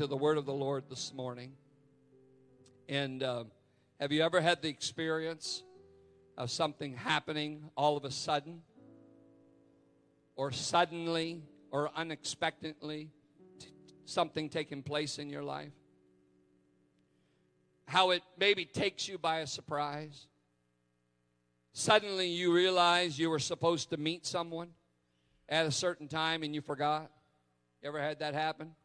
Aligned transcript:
To 0.00 0.06
the 0.06 0.16
word 0.16 0.38
of 0.38 0.46
the 0.46 0.54
Lord 0.54 0.84
this 0.88 1.12
morning. 1.12 1.52
And 2.88 3.22
uh, 3.22 3.44
have 4.00 4.12
you 4.12 4.22
ever 4.22 4.40
had 4.40 4.62
the 4.62 4.68
experience 4.70 5.62
of 6.38 6.50
something 6.50 6.94
happening 6.94 7.68
all 7.76 7.98
of 7.98 8.06
a 8.06 8.10
sudden? 8.10 8.62
Or 10.36 10.52
suddenly 10.52 11.42
or 11.70 11.90
unexpectedly 11.94 13.10
t- 13.58 13.68
something 14.06 14.48
taking 14.48 14.82
place 14.82 15.18
in 15.18 15.28
your 15.28 15.42
life? 15.42 15.74
How 17.84 18.12
it 18.12 18.22
maybe 18.38 18.64
takes 18.64 19.06
you 19.06 19.18
by 19.18 19.40
a 19.40 19.46
surprise. 19.46 20.28
Suddenly 21.74 22.28
you 22.28 22.54
realize 22.54 23.18
you 23.18 23.28
were 23.28 23.38
supposed 23.38 23.90
to 23.90 23.98
meet 23.98 24.24
someone 24.24 24.70
at 25.46 25.66
a 25.66 25.70
certain 25.70 26.08
time 26.08 26.42
and 26.42 26.54
you 26.54 26.62
forgot. 26.62 27.10
You 27.82 27.90
ever 27.90 28.00
had 28.00 28.20
that 28.20 28.32
happen? 28.32 28.76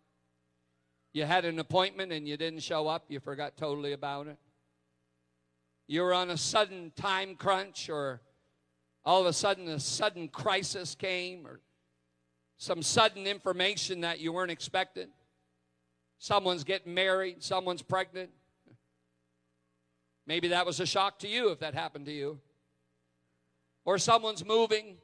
You 1.15 1.23
had 1.23 1.45
an 1.45 1.59
appointment 1.59 2.11
and 2.11 2.27
you 2.27 2.35
didn't 2.35 2.59
show 2.59 2.89
up, 2.89 3.05
you 3.07 3.21
forgot 3.21 3.55
totally 3.55 3.93
about 3.93 4.27
it. 4.27 4.37
You 5.87 6.01
were 6.01 6.13
on 6.13 6.29
a 6.29 6.35
sudden 6.35 6.91
time 6.97 7.35
crunch, 7.35 7.89
or 7.89 8.19
all 9.05 9.21
of 9.21 9.25
a 9.25 9.31
sudden 9.31 9.69
a 9.69 9.79
sudden 9.79 10.27
crisis 10.27 10.93
came, 10.93 11.47
or 11.47 11.61
some 12.57 12.81
sudden 12.81 13.27
information 13.27 14.01
that 14.01 14.19
you 14.19 14.33
weren't 14.33 14.51
expecting. 14.51 15.07
Someone's 16.19 16.65
getting 16.65 16.93
married, 16.93 17.41
someone's 17.41 17.81
pregnant. 17.81 18.31
Maybe 20.27 20.49
that 20.49 20.65
was 20.65 20.81
a 20.81 20.85
shock 20.85 21.19
to 21.19 21.29
you 21.29 21.49
if 21.51 21.59
that 21.59 21.73
happened 21.73 22.07
to 22.07 22.11
you. 22.11 22.41
Or 23.85 23.97
someone's 23.99 24.43
moving, 24.43 24.97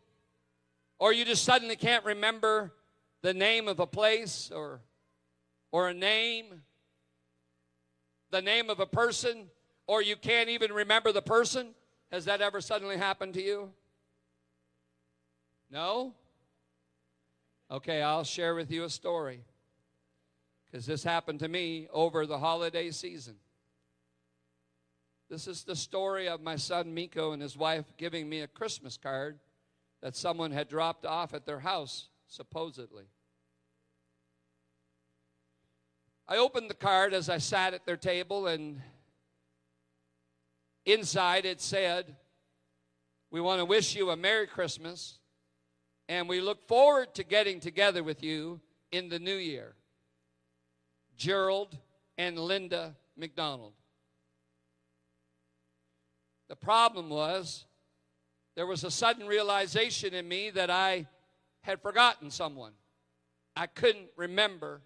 or 0.99 1.13
you 1.13 1.23
just 1.23 1.45
suddenly 1.45 1.77
can't 1.77 2.03
remember 2.03 2.73
the 3.21 3.33
name 3.33 3.69
of 3.69 3.79
a 3.79 3.87
place 3.87 4.51
or 4.53 4.81
or 5.71 5.89
a 5.89 5.93
name, 5.93 6.61
the 8.29 8.41
name 8.41 8.69
of 8.69 8.79
a 8.79 8.85
person, 8.85 9.49
or 9.87 10.01
you 10.01 10.15
can't 10.15 10.49
even 10.49 10.71
remember 10.71 11.11
the 11.11 11.21
person? 11.21 11.69
Has 12.11 12.25
that 12.25 12.41
ever 12.41 12.61
suddenly 12.61 12.97
happened 12.97 13.33
to 13.35 13.41
you? 13.41 13.71
No? 15.69 16.13
Okay, 17.69 18.01
I'll 18.01 18.25
share 18.25 18.53
with 18.53 18.69
you 18.69 18.83
a 18.83 18.89
story 18.89 19.45
because 20.69 20.85
this 20.85 21.03
happened 21.03 21.39
to 21.39 21.47
me 21.47 21.87
over 21.91 22.25
the 22.25 22.37
holiday 22.37 22.91
season. 22.91 23.35
This 25.29 25.47
is 25.47 25.63
the 25.63 25.77
story 25.77 26.27
of 26.27 26.41
my 26.41 26.57
son 26.57 26.93
Miko 26.93 27.31
and 27.31 27.41
his 27.41 27.55
wife 27.55 27.85
giving 27.95 28.27
me 28.27 28.41
a 28.41 28.47
Christmas 28.47 28.97
card 28.97 29.39
that 30.01 30.17
someone 30.17 30.51
had 30.51 30.67
dropped 30.67 31.05
off 31.05 31.33
at 31.33 31.45
their 31.45 31.59
house, 31.59 32.09
supposedly. 32.27 33.05
I 36.31 36.37
opened 36.37 36.69
the 36.69 36.75
card 36.75 37.13
as 37.13 37.27
I 37.27 37.39
sat 37.39 37.73
at 37.73 37.85
their 37.85 37.97
table, 37.97 38.47
and 38.47 38.81
inside 40.85 41.45
it 41.45 41.59
said, 41.59 42.15
We 43.31 43.41
want 43.41 43.59
to 43.59 43.65
wish 43.65 43.97
you 43.97 44.11
a 44.11 44.15
Merry 44.15 44.47
Christmas, 44.47 45.19
and 46.07 46.29
we 46.29 46.39
look 46.39 46.65
forward 46.69 47.13
to 47.15 47.25
getting 47.25 47.59
together 47.59 48.01
with 48.01 48.23
you 48.23 48.61
in 48.93 49.09
the 49.09 49.19
new 49.19 49.35
year. 49.35 49.75
Gerald 51.17 51.77
and 52.17 52.39
Linda 52.39 52.95
McDonald. 53.17 53.73
The 56.47 56.55
problem 56.55 57.09
was, 57.09 57.65
there 58.55 58.67
was 58.67 58.85
a 58.85 58.91
sudden 58.91 59.27
realization 59.27 60.13
in 60.13 60.29
me 60.29 60.49
that 60.51 60.69
I 60.69 61.07
had 61.59 61.81
forgotten 61.81 62.31
someone. 62.31 62.71
I 63.53 63.67
couldn't 63.67 64.07
remember 64.15 64.79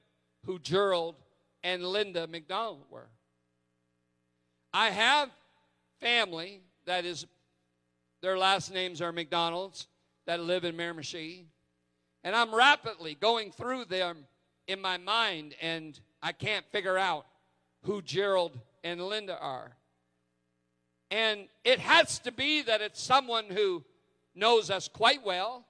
who 0.47 0.57
Gerald 0.57 1.17
and 1.65 1.83
Linda 1.83 2.27
McDonald 2.27 2.83
were. 2.91 3.09
I 4.71 4.91
have 4.91 5.31
family 5.99 6.61
that 6.85 7.05
is, 7.05 7.25
their 8.21 8.37
last 8.37 8.71
names 8.71 9.01
are 9.01 9.11
McDonald's 9.11 9.87
that 10.27 10.39
live 10.39 10.63
in 10.63 10.77
Miramichi. 10.77 11.45
And 12.23 12.35
I'm 12.35 12.53
rapidly 12.53 13.17
going 13.19 13.51
through 13.51 13.85
them 13.85 14.25
in 14.67 14.79
my 14.79 14.97
mind, 14.97 15.55
and 15.59 15.99
I 16.21 16.33
can't 16.33 16.65
figure 16.71 16.99
out 16.99 17.25
who 17.81 18.03
Gerald 18.03 18.59
and 18.83 19.01
Linda 19.01 19.37
are. 19.39 19.75
And 21.09 21.47
it 21.63 21.79
has 21.79 22.19
to 22.19 22.31
be 22.31 22.61
that 22.61 22.81
it's 22.81 23.01
someone 23.01 23.45
who 23.49 23.83
knows 24.35 24.69
us 24.69 24.87
quite 24.87 25.25
well. 25.25 25.65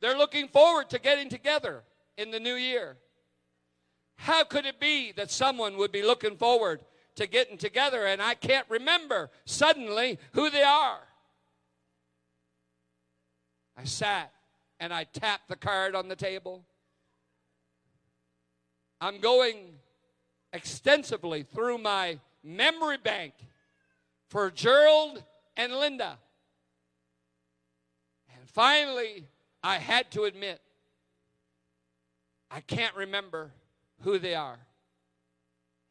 They're 0.00 0.16
looking 0.16 0.48
forward 0.48 0.88
to 0.90 0.98
getting 0.98 1.28
together 1.28 1.82
in 2.16 2.30
the 2.30 2.40
new 2.40 2.54
year. 2.54 2.96
How 4.16 4.44
could 4.44 4.66
it 4.66 4.80
be 4.80 5.12
that 5.12 5.30
someone 5.30 5.76
would 5.76 5.92
be 5.92 6.02
looking 6.02 6.36
forward 6.36 6.80
to 7.16 7.26
getting 7.26 7.58
together 7.58 8.06
and 8.06 8.20
I 8.20 8.34
can't 8.34 8.66
remember 8.68 9.30
suddenly 9.44 10.18
who 10.32 10.50
they 10.50 10.62
are? 10.62 11.00
I 13.76 13.84
sat 13.84 14.32
and 14.80 14.92
I 14.92 15.04
tapped 15.04 15.48
the 15.48 15.56
card 15.56 15.94
on 15.94 16.08
the 16.08 16.16
table. 16.16 16.64
I'm 19.00 19.18
going 19.18 19.74
extensively 20.52 21.42
through 21.42 21.78
my 21.78 22.18
memory 22.42 22.98
bank 22.98 23.34
for 24.28 24.50
Gerald 24.50 25.22
and 25.56 25.72
Linda. 25.72 26.18
And 28.34 28.48
finally, 28.48 29.26
I 29.62 29.78
had 29.78 30.10
to 30.12 30.24
admit, 30.24 30.60
I 32.50 32.60
can't 32.60 32.94
remember 32.94 33.50
who 34.04 34.18
they 34.18 34.34
are. 34.34 34.58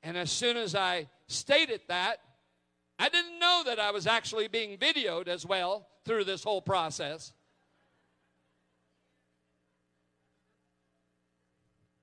And 0.02 0.18
as 0.18 0.32
soon 0.32 0.58
as 0.58 0.76
I 0.76 1.08
stated 1.28 1.82
that, 1.88 2.18
I 2.98 3.10
didn't 3.10 3.40
know 3.40 3.64
that 3.66 3.80
I 3.80 3.92
was 3.92 4.08
actually 4.08 4.48
being 4.48 4.78
videoed 4.78 5.28
as 5.28 5.46
well 5.46 5.88
through 6.06 6.24
this 6.24 6.44
whole 6.44 6.62
process. 6.62 7.34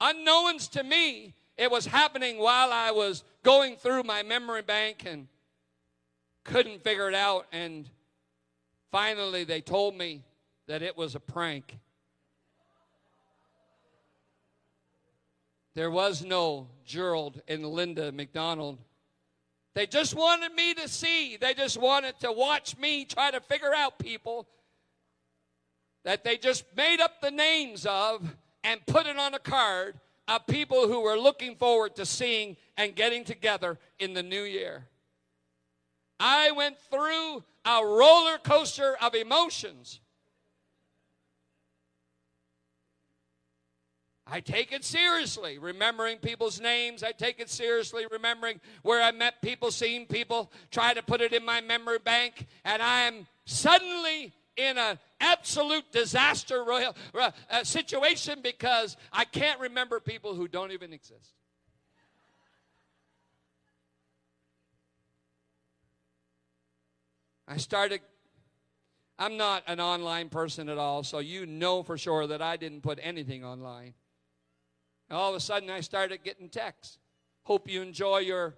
Unknowns 0.01 0.69
to 0.69 0.83
me, 0.83 1.35
it 1.57 1.71
was 1.71 1.87
happening 1.87 2.39
while 2.39 2.73
I 2.73 2.91
was 2.91 3.23
going 3.43 3.77
through 3.77 4.03
my 4.03 4.23
memory 4.23 4.63
bank 4.63 5.05
and 5.07 5.29
couldn't 6.45 6.83
figure 6.83 7.09
it 7.09 7.15
out. 7.15 7.47
And 7.53 7.89
finally, 8.91 9.45
they 9.45 9.61
told 9.61 9.95
me 9.95 10.23
that 10.67 10.81
it 10.83 10.97
was 10.97 11.15
a 11.15 11.21
prank. 11.21 11.79
There 15.75 15.91
was 15.91 16.25
no 16.25 16.69
Gerald 16.85 17.41
and 17.47 17.65
Linda 17.65 18.11
McDonald. 18.13 18.79
They 19.75 19.87
just 19.87 20.15
wanted 20.15 20.53
me 20.55 20.75
to 20.75 20.89
see. 20.89 21.37
They 21.37 21.55
just 21.55 21.79
wanted 21.79 22.19
to 22.21 22.33
watch 22.33 22.77
me 22.77 23.05
try 23.05 23.31
to 23.31 23.41
figure 23.41 23.73
out 23.75 23.99
people 23.99 24.49
that 26.05 26.25
they 26.25 26.37
just 26.37 26.65
made 26.77 27.01
up 27.01 27.21
the 27.21 27.31
names 27.31 27.87
of 27.87 28.37
and 28.65 28.85
put 28.87 29.07
it 29.07 29.17
on 29.17 29.35
a 29.35 29.39
card 29.39 30.01
of 30.27 30.47
people 30.47 30.89
who 30.89 31.03
were 31.03 31.17
looking 31.19 31.57
forward 31.57 31.95
to 31.97 32.07
seeing 32.07 32.57
and 32.77 32.97
getting 32.97 33.25
together 33.25 33.79
in 33.99 34.15
the 34.15 34.23
new 34.23 34.43
year. 34.43 34.87
I 36.19 36.51
went 36.51 36.79
through 36.79 37.45
a 37.65 37.85
roller 37.85 38.39
coaster 38.39 38.97
of 39.01 39.15
emotions 39.15 40.01
I 44.31 44.41
take 44.41 44.71
it 44.73 44.85
seriously, 44.85 45.59
remembering 45.59 46.19
people's 46.19 46.61
names. 46.61 47.03
I 47.03 47.11
take 47.13 47.41
it 47.41 47.51
seriously, 47.51 48.07
remembering 48.11 48.61
where 48.83 49.03
I 49.03 49.11
met 49.11 49.43
people, 49.43 49.71
seeing 49.73 50.07
people, 50.07 50.53
try 50.71 50.95
to 50.95 51.03
put 51.03 51.21
it 51.21 51.33
in 51.33 51.45
my 51.45 51.61
memory 51.61 51.99
bank, 51.99 52.47
and 52.65 52.81
I 52.81 53.03
am 53.03 53.27
suddenly 53.45 54.33
in 54.57 54.79
an 54.79 54.99
absolute 55.21 55.91
disaster 55.91 56.63
royal, 56.63 56.95
uh, 57.15 57.65
situation 57.65 58.41
because 58.43 58.97
I 59.13 59.25
can't 59.25 59.59
remember 59.59 59.99
people 59.99 60.35
who 60.35 60.47
don't 60.47 60.71
even 60.71 60.93
exist. 60.93 61.35
I 67.49 67.57
started 67.57 68.01
I'm 69.19 69.37
not 69.37 69.65
an 69.67 69.81
online 69.81 70.31
person 70.31 70.71
at 70.71 70.79
all, 70.79 71.03
so 71.03 71.19
you 71.19 71.45
know 71.45 71.83
for 71.83 71.99
sure 71.99 72.27
that 72.27 72.41
I 72.41 72.57
didn't 72.57 72.81
put 72.81 72.99
anything 73.03 73.45
online. 73.45 73.93
And 75.11 75.19
all 75.19 75.31
of 75.31 75.37
a 75.37 75.41
sudden, 75.41 75.69
I 75.69 75.81
started 75.81 76.23
getting 76.23 76.49
texts. 76.49 76.99
Hope 77.43 77.69
you 77.69 77.83
enjoy 77.83 78.19
your 78.19 78.55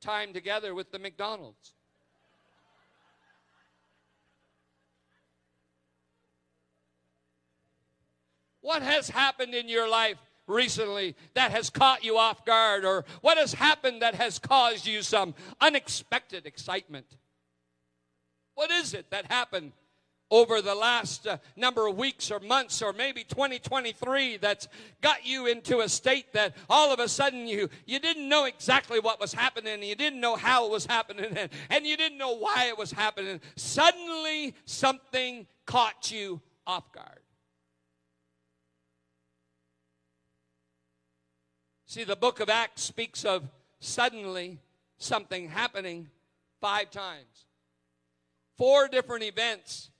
time 0.00 0.32
together 0.32 0.74
with 0.74 0.90
the 0.90 0.98
McDonald's. 0.98 1.72
What 8.60 8.82
has 8.82 9.08
happened 9.08 9.54
in 9.54 9.68
your 9.68 9.88
life 9.88 10.16
recently 10.46 11.14
that 11.34 11.52
has 11.52 11.70
caught 11.70 12.02
you 12.02 12.18
off 12.18 12.44
guard, 12.44 12.84
or 12.84 13.04
what 13.20 13.38
has 13.38 13.54
happened 13.54 14.02
that 14.02 14.16
has 14.16 14.38
caused 14.38 14.86
you 14.86 15.02
some 15.02 15.34
unexpected 15.60 16.44
excitement? 16.44 17.06
What 18.54 18.70
is 18.70 18.94
it 18.94 19.10
that 19.10 19.30
happened 19.30 19.72
over 20.34 20.60
the 20.60 20.74
last 20.74 21.28
uh, 21.28 21.36
number 21.54 21.86
of 21.86 21.96
weeks 21.96 22.28
or 22.28 22.40
months 22.40 22.82
or 22.82 22.92
maybe 22.92 23.22
2023 23.22 24.36
that's 24.38 24.66
got 25.00 25.24
you 25.24 25.46
into 25.46 25.78
a 25.78 25.88
state 25.88 26.32
that 26.32 26.56
all 26.68 26.92
of 26.92 26.98
a 26.98 27.06
sudden 27.06 27.46
you 27.46 27.70
you 27.86 28.00
didn't 28.00 28.28
know 28.28 28.44
exactly 28.44 28.98
what 28.98 29.20
was 29.20 29.32
happening. 29.32 29.80
You 29.84 29.94
didn't 29.94 30.20
know 30.20 30.34
how 30.34 30.66
it 30.66 30.72
was 30.72 30.86
happening 30.86 31.36
and, 31.36 31.50
and 31.70 31.86
you 31.86 31.96
didn't 31.96 32.18
know 32.18 32.36
why 32.36 32.66
it 32.66 32.76
was 32.76 32.90
happening. 32.90 33.40
Suddenly 33.54 34.56
something 34.64 35.46
caught 35.66 36.10
you 36.10 36.40
off 36.66 36.90
guard. 36.90 37.20
See 41.86 42.02
the 42.02 42.16
book 42.16 42.40
of 42.40 42.48
acts 42.48 42.82
speaks 42.82 43.24
of 43.24 43.48
suddenly 43.78 44.58
something 44.98 45.48
happening 45.48 46.08
five 46.60 46.90
times. 46.90 47.46
Four 48.56 48.88
different 48.88 49.22
events 49.22 49.90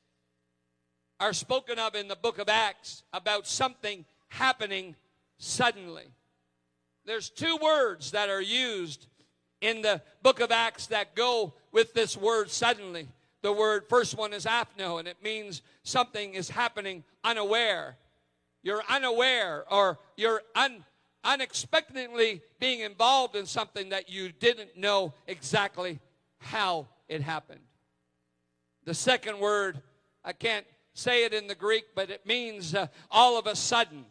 are 1.21 1.33
spoken 1.33 1.79
of 1.79 1.95
in 1.95 2.09
the 2.09 2.17
book 2.17 2.39
of 2.39 2.49
Acts 2.49 3.03
about 3.13 3.47
something 3.47 4.05
happening 4.29 4.97
suddenly. 5.39 6.05
There's 7.07 7.31
two 7.31 7.57
words 7.63 8.13
that 8.13 8.29
are 8.29 8.41
used 8.41 9.07
in 9.61 9.83
the 9.83 10.03
book 10.23 10.41
of 10.41 10.51
Acts 10.51 10.87
that 10.89 11.15
go 11.15 11.55
with 11.73 11.95
this 11.95 12.17
word 12.17 12.51
suddenly. 12.51 13.09
The 13.43 13.53
word 13.53 13.85
first 13.89 14.17
one 14.17 14.33
is 14.33 14.47
apno, 14.47 14.99
and 14.99 15.07
it 15.07 15.23
means 15.23 15.63
something 15.83 16.35
is 16.35 16.49
happening 16.49 17.05
unaware. 17.23 17.97
You're 18.63 18.83
unaware 18.89 19.65
or 19.71 19.99
you're 20.17 20.43
un, 20.55 20.85
unexpectedly 21.23 22.43
being 22.59 22.81
involved 22.81 23.37
in 23.37 23.45
something 23.47 23.91
that 23.91 24.09
you 24.09 24.33
didn't 24.33 24.77
know 24.77 25.13
exactly 25.27 26.01
how 26.39 26.89
it 27.09 27.21
happened. 27.21 27.61
The 28.85 28.95
second 28.95 29.39
word, 29.39 29.81
I 30.25 30.33
can't 30.33 30.67
say 30.95 31.25
it 31.25 31.35
in 31.35 31.47
the 31.47 31.55
Greek, 31.55 31.87
but 31.95 32.11
it 32.11 32.25
means 32.25 32.75
uh, 32.75 32.87
all 33.11 33.39
of 33.39 33.47
a 33.47 33.57
sudden. 33.57 34.07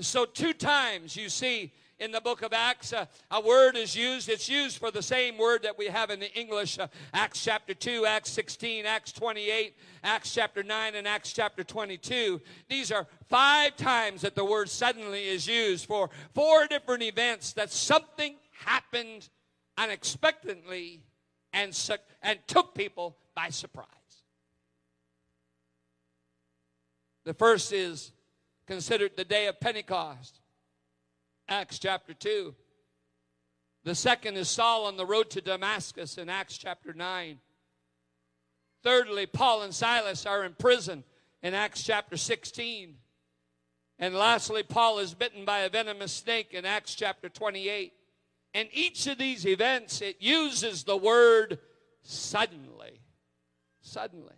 So, 0.00 0.24
two 0.24 0.52
times 0.52 1.16
you 1.16 1.28
see 1.28 1.72
in 1.98 2.12
the 2.12 2.20
book 2.20 2.42
of 2.42 2.52
Acts, 2.52 2.92
uh, 2.92 3.06
a 3.30 3.40
word 3.40 3.76
is 3.76 3.96
used. 3.96 4.28
It's 4.28 4.48
used 4.48 4.78
for 4.78 4.90
the 4.90 5.02
same 5.02 5.36
word 5.36 5.62
that 5.62 5.76
we 5.76 5.86
have 5.86 6.10
in 6.10 6.20
the 6.20 6.32
English 6.38 6.78
uh, 6.78 6.86
Acts 7.12 7.42
chapter 7.42 7.74
2, 7.74 8.06
Acts 8.06 8.30
16, 8.30 8.86
Acts 8.86 9.12
28, 9.12 9.76
Acts 10.04 10.32
chapter 10.32 10.62
9, 10.62 10.94
and 10.94 11.08
Acts 11.08 11.32
chapter 11.32 11.64
22. 11.64 12.40
These 12.68 12.92
are 12.92 13.06
five 13.28 13.76
times 13.76 14.20
that 14.22 14.36
the 14.36 14.44
word 14.44 14.68
suddenly 14.68 15.26
is 15.26 15.46
used 15.46 15.86
for 15.86 16.10
four 16.34 16.66
different 16.66 17.02
events 17.02 17.52
that 17.54 17.72
something 17.72 18.36
happened 18.64 19.28
unexpectedly 19.76 21.02
and, 21.52 21.76
and 22.22 22.38
took 22.46 22.74
people 22.74 23.16
by 23.34 23.48
surprise. 23.48 23.97
The 27.28 27.34
first 27.34 27.74
is 27.74 28.12
considered 28.66 29.10
the 29.14 29.22
day 29.22 29.48
of 29.48 29.60
Pentecost, 29.60 30.40
Acts 31.46 31.78
chapter 31.78 32.14
2. 32.14 32.54
The 33.84 33.94
second 33.94 34.38
is 34.38 34.48
Saul 34.48 34.86
on 34.86 34.96
the 34.96 35.04
road 35.04 35.28
to 35.32 35.42
Damascus 35.42 36.16
in 36.16 36.30
Acts 36.30 36.56
chapter 36.56 36.94
9. 36.94 37.38
Thirdly, 38.82 39.26
Paul 39.26 39.60
and 39.60 39.74
Silas 39.74 40.24
are 40.24 40.42
in 40.42 40.54
prison 40.54 41.04
in 41.42 41.52
Acts 41.52 41.82
chapter 41.82 42.16
16. 42.16 42.94
And 43.98 44.14
lastly, 44.14 44.62
Paul 44.62 44.98
is 44.98 45.12
bitten 45.12 45.44
by 45.44 45.58
a 45.58 45.68
venomous 45.68 46.12
snake 46.12 46.54
in 46.54 46.64
Acts 46.64 46.94
chapter 46.94 47.28
28. 47.28 47.92
And 48.54 48.70
each 48.72 49.06
of 49.06 49.18
these 49.18 49.46
events, 49.46 50.00
it 50.00 50.16
uses 50.18 50.84
the 50.84 50.96
word 50.96 51.58
suddenly. 52.00 53.02
Suddenly. 53.82 54.37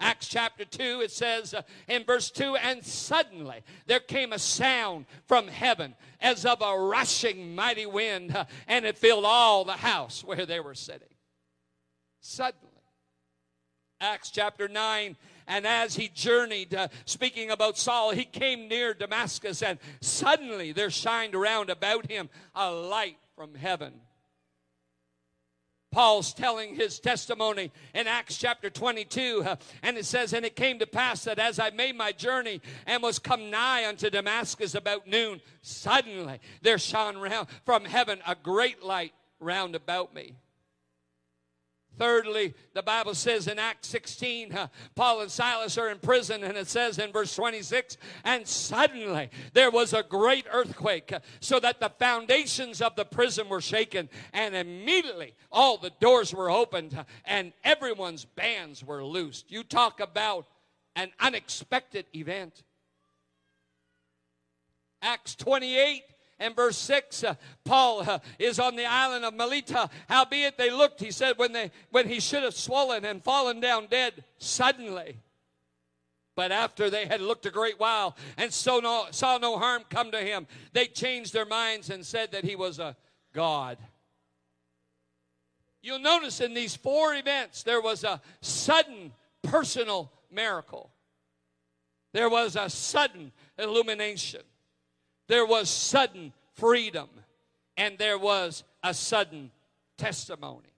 Acts 0.00 0.26
chapter 0.26 0.64
2, 0.64 1.02
it 1.02 1.12
says 1.12 1.54
uh, 1.54 1.62
in 1.88 2.04
verse 2.04 2.30
2 2.30 2.56
And 2.56 2.84
suddenly 2.84 3.62
there 3.86 4.00
came 4.00 4.32
a 4.32 4.38
sound 4.38 5.06
from 5.26 5.46
heaven 5.46 5.94
as 6.20 6.44
of 6.44 6.60
a 6.60 6.78
rushing 6.78 7.54
mighty 7.54 7.86
wind, 7.86 8.34
uh, 8.34 8.44
and 8.66 8.84
it 8.84 8.98
filled 8.98 9.24
all 9.24 9.64
the 9.64 9.72
house 9.72 10.24
where 10.24 10.46
they 10.46 10.60
were 10.60 10.74
sitting. 10.74 11.08
Suddenly. 12.20 12.70
Acts 14.00 14.30
chapter 14.30 14.68
9, 14.68 15.16
and 15.46 15.66
as 15.66 15.94
he 15.94 16.08
journeyed, 16.08 16.74
uh, 16.74 16.88
speaking 17.04 17.50
about 17.50 17.78
Saul, 17.78 18.10
he 18.10 18.24
came 18.24 18.68
near 18.68 18.92
Damascus, 18.92 19.62
and 19.62 19.78
suddenly 20.00 20.72
there 20.72 20.90
shined 20.90 21.34
around 21.34 21.70
about 21.70 22.10
him 22.10 22.28
a 22.54 22.70
light 22.70 23.18
from 23.36 23.54
heaven. 23.54 23.94
Paul's 25.94 26.34
telling 26.34 26.74
his 26.74 26.98
testimony 26.98 27.70
in 27.94 28.08
Acts 28.08 28.36
chapter 28.36 28.68
22. 28.68 29.44
Uh, 29.46 29.56
and 29.80 29.96
it 29.96 30.04
says, 30.04 30.32
And 30.32 30.44
it 30.44 30.56
came 30.56 30.80
to 30.80 30.88
pass 30.88 31.22
that 31.22 31.38
as 31.38 31.60
I 31.60 31.70
made 31.70 31.94
my 31.94 32.10
journey 32.10 32.60
and 32.84 33.00
was 33.00 33.20
come 33.20 33.48
nigh 33.48 33.86
unto 33.86 34.10
Damascus 34.10 34.74
about 34.74 35.06
noon, 35.06 35.40
suddenly 35.62 36.40
there 36.62 36.78
shone 36.78 37.18
round 37.18 37.46
from 37.64 37.84
heaven 37.84 38.18
a 38.26 38.34
great 38.34 38.82
light 38.82 39.12
round 39.38 39.76
about 39.76 40.12
me. 40.12 40.34
Thirdly, 41.98 42.54
the 42.72 42.82
Bible 42.82 43.14
says 43.14 43.46
in 43.46 43.58
Acts 43.58 43.88
16, 43.88 44.52
uh, 44.52 44.66
Paul 44.94 45.20
and 45.20 45.30
Silas 45.30 45.78
are 45.78 45.90
in 45.90 45.98
prison, 45.98 46.42
and 46.42 46.56
it 46.56 46.66
says 46.66 46.98
in 46.98 47.12
verse 47.12 47.34
26, 47.34 47.96
and 48.24 48.46
suddenly 48.46 49.30
there 49.52 49.70
was 49.70 49.92
a 49.92 50.02
great 50.02 50.46
earthquake, 50.50 51.12
uh, 51.12 51.20
so 51.40 51.60
that 51.60 51.78
the 51.78 51.90
foundations 51.90 52.82
of 52.82 52.96
the 52.96 53.04
prison 53.04 53.48
were 53.48 53.60
shaken, 53.60 54.08
and 54.32 54.56
immediately 54.56 55.34
all 55.52 55.78
the 55.78 55.92
doors 56.00 56.34
were 56.34 56.50
opened, 56.50 56.94
uh, 56.96 57.04
and 57.24 57.52
everyone's 57.62 58.24
bands 58.24 58.82
were 58.82 59.04
loosed. 59.04 59.50
You 59.50 59.62
talk 59.62 60.00
about 60.00 60.46
an 60.96 61.12
unexpected 61.20 62.06
event. 62.14 62.64
Acts 65.00 65.34
28 65.36 66.02
and 66.38 66.56
verse 66.56 66.76
6 66.78 67.24
uh, 67.24 67.34
paul 67.64 68.08
uh, 68.08 68.18
is 68.38 68.58
on 68.58 68.76
the 68.76 68.84
island 68.84 69.24
of 69.24 69.34
melita. 69.34 69.88
Howbeit 70.08 70.58
they 70.58 70.70
looked 70.70 71.00
he 71.00 71.10
said 71.10 71.38
when 71.38 71.52
they 71.52 71.70
when 71.90 72.08
he 72.08 72.20
should 72.20 72.42
have 72.42 72.54
swollen 72.54 73.04
and 73.04 73.22
fallen 73.22 73.60
down 73.60 73.86
dead 73.86 74.24
suddenly. 74.38 75.18
But 76.36 76.50
after 76.50 76.90
they 76.90 77.06
had 77.06 77.20
looked 77.20 77.46
a 77.46 77.50
great 77.50 77.78
while 77.78 78.16
and 78.36 78.52
no, 78.66 79.06
saw 79.10 79.38
no 79.38 79.58
harm 79.58 79.84
come 79.88 80.10
to 80.10 80.20
him 80.20 80.46
they 80.72 80.86
changed 80.86 81.32
their 81.32 81.46
minds 81.46 81.90
and 81.90 82.04
said 82.04 82.32
that 82.32 82.44
he 82.44 82.56
was 82.56 82.78
a 82.78 82.96
god. 83.32 83.78
You'll 85.82 85.98
notice 85.98 86.40
in 86.40 86.54
these 86.54 86.74
four 86.74 87.14
events 87.14 87.62
there 87.62 87.80
was 87.80 88.04
a 88.04 88.20
sudden 88.40 89.12
personal 89.42 90.10
miracle. 90.32 90.90
There 92.12 92.30
was 92.30 92.56
a 92.56 92.70
sudden 92.70 93.32
illumination 93.58 94.40
there 95.26 95.46
was 95.46 95.68
sudden 95.68 96.32
freedom 96.54 97.08
and 97.76 97.98
there 97.98 98.18
was 98.18 98.64
a 98.82 98.94
sudden 98.94 99.50
testimony. 99.96 100.68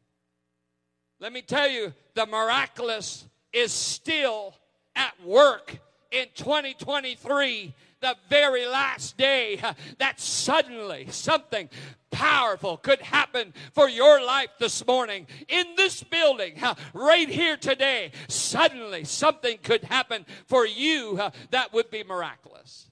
Let 1.19 1.33
me 1.33 1.43
tell 1.43 1.69
you, 1.69 1.95
the 2.15 2.27
miraculous 2.27 3.27
is 3.53 3.73
still 3.73 4.55
at 4.95 5.15
work 5.25 5.79
in 6.11 6.27
2023, 6.35 7.75
the 8.01 8.17
very 8.29 8.67
last 8.67 9.17
day 9.17 9.61
that 9.99 10.21
suddenly 10.21 11.07
something 11.11 11.69
powerful 12.11 12.77
could 12.77 13.01
happen 13.01 13.53
for 13.73 13.89
your 13.89 14.25
life 14.25 14.51
this 14.59 14.87
morning 14.87 15.27
in 15.49 15.65
this 15.77 16.03
building, 16.03 16.55
right 16.95 17.29
here 17.29 17.57
today. 17.57 18.13
Suddenly 18.29 19.05
something 19.05 19.59
could 19.63 19.85
happen 19.85 20.25
for 20.47 20.67
you 20.67 21.21
that 21.51 21.73
would 21.73 21.91
be 21.91 22.05
miraculous. 22.05 22.91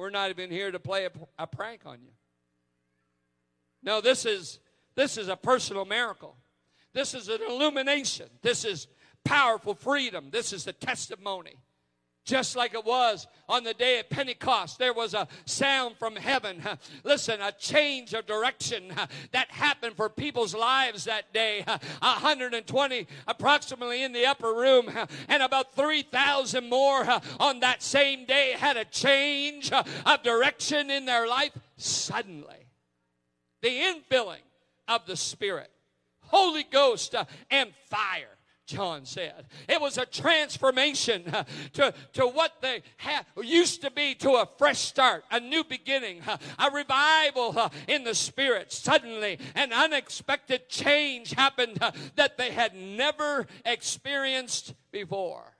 We're 0.00 0.08
not 0.08 0.30
even 0.30 0.50
here 0.50 0.70
to 0.70 0.78
play 0.78 1.04
a, 1.04 1.10
a 1.38 1.46
prank 1.46 1.82
on 1.84 1.98
you. 2.00 2.12
No, 3.82 4.00
this 4.00 4.24
is 4.24 4.58
this 4.94 5.18
is 5.18 5.28
a 5.28 5.36
personal 5.36 5.84
miracle. 5.84 6.38
This 6.94 7.12
is 7.12 7.28
an 7.28 7.40
illumination. 7.46 8.30
This 8.40 8.64
is 8.64 8.86
powerful 9.24 9.74
freedom. 9.74 10.30
This 10.30 10.54
is 10.54 10.66
a 10.66 10.72
testimony. 10.72 11.56
Just 12.24 12.56
like 12.56 12.74
it 12.74 12.84
was 12.84 13.26
on 13.48 13.64
the 13.64 13.74
day 13.74 13.98
of 13.98 14.08
Pentecost. 14.10 14.78
There 14.78 14.92
was 14.92 15.14
a 15.14 15.26
sound 15.44 15.96
from 15.96 16.16
heaven. 16.16 16.62
Listen, 17.04 17.40
a 17.40 17.52
change 17.52 18.14
of 18.14 18.26
direction 18.26 18.92
that 19.32 19.50
happened 19.50 19.96
for 19.96 20.08
people's 20.08 20.54
lives 20.54 21.04
that 21.04 21.32
day. 21.32 21.64
120 22.00 23.06
approximately 23.26 24.02
in 24.02 24.12
the 24.12 24.26
upper 24.26 24.52
room, 24.52 24.90
and 25.28 25.42
about 25.42 25.74
3,000 25.74 26.68
more 26.68 27.06
on 27.38 27.60
that 27.60 27.82
same 27.82 28.24
day 28.26 28.54
had 28.56 28.76
a 28.76 28.84
change 28.84 29.72
of 29.72 30.22
direction 30.22 30.90
in 30.90 31.04
their 31.04 31.26
life 31.26 31.52
suddenly. 31.76 32.66
The 33.62 33.68
infilling 33.68 34.42
of 34.88 35.06
the 35.06 35.16
Spirit, 35.16 35.70
Holy 36.22 36.64
Ghost, 36.64 37.14
uh, 37.14 37.24
and 37.50 37.72
fire 37.88 38.38
John 38.70 39.04
said. 39.04 39.46
It 39.68 39.80
was 39.80 39.98
a 39.98 40.06
transformation 40.06 41.24
to, 41.74 41.92
to 42.14 42.26
what 42.26 42.60
they 42.60 42.82
ha- 42.98 43.24
used 43.42 43.82
to 43.82 43.90
be 43.90 44.14
to 44.16 44.30
a 44.32 44.48
fresh 44.58 44.78
start, 44.78 45.24
a 45.30 45.40
new 45.40 45.64
beginning, 45.64 46.22
a 46.58 46.70
revival 46.70 47.70
in 47.88 48.04
the 48.04 48.14
spirit. 48.14 48.72
Suddenly, 48.72 49.38
an 49.54 49.72
unexpected 49.72 50.68
change 50.68 51.32
happened 51.32 51.78
that 52.16 52.38
they 52.38 52.52
had 52.52 52.74
never 52.74 53.46
experienced 53.64 54.74
before. 54.92 55.56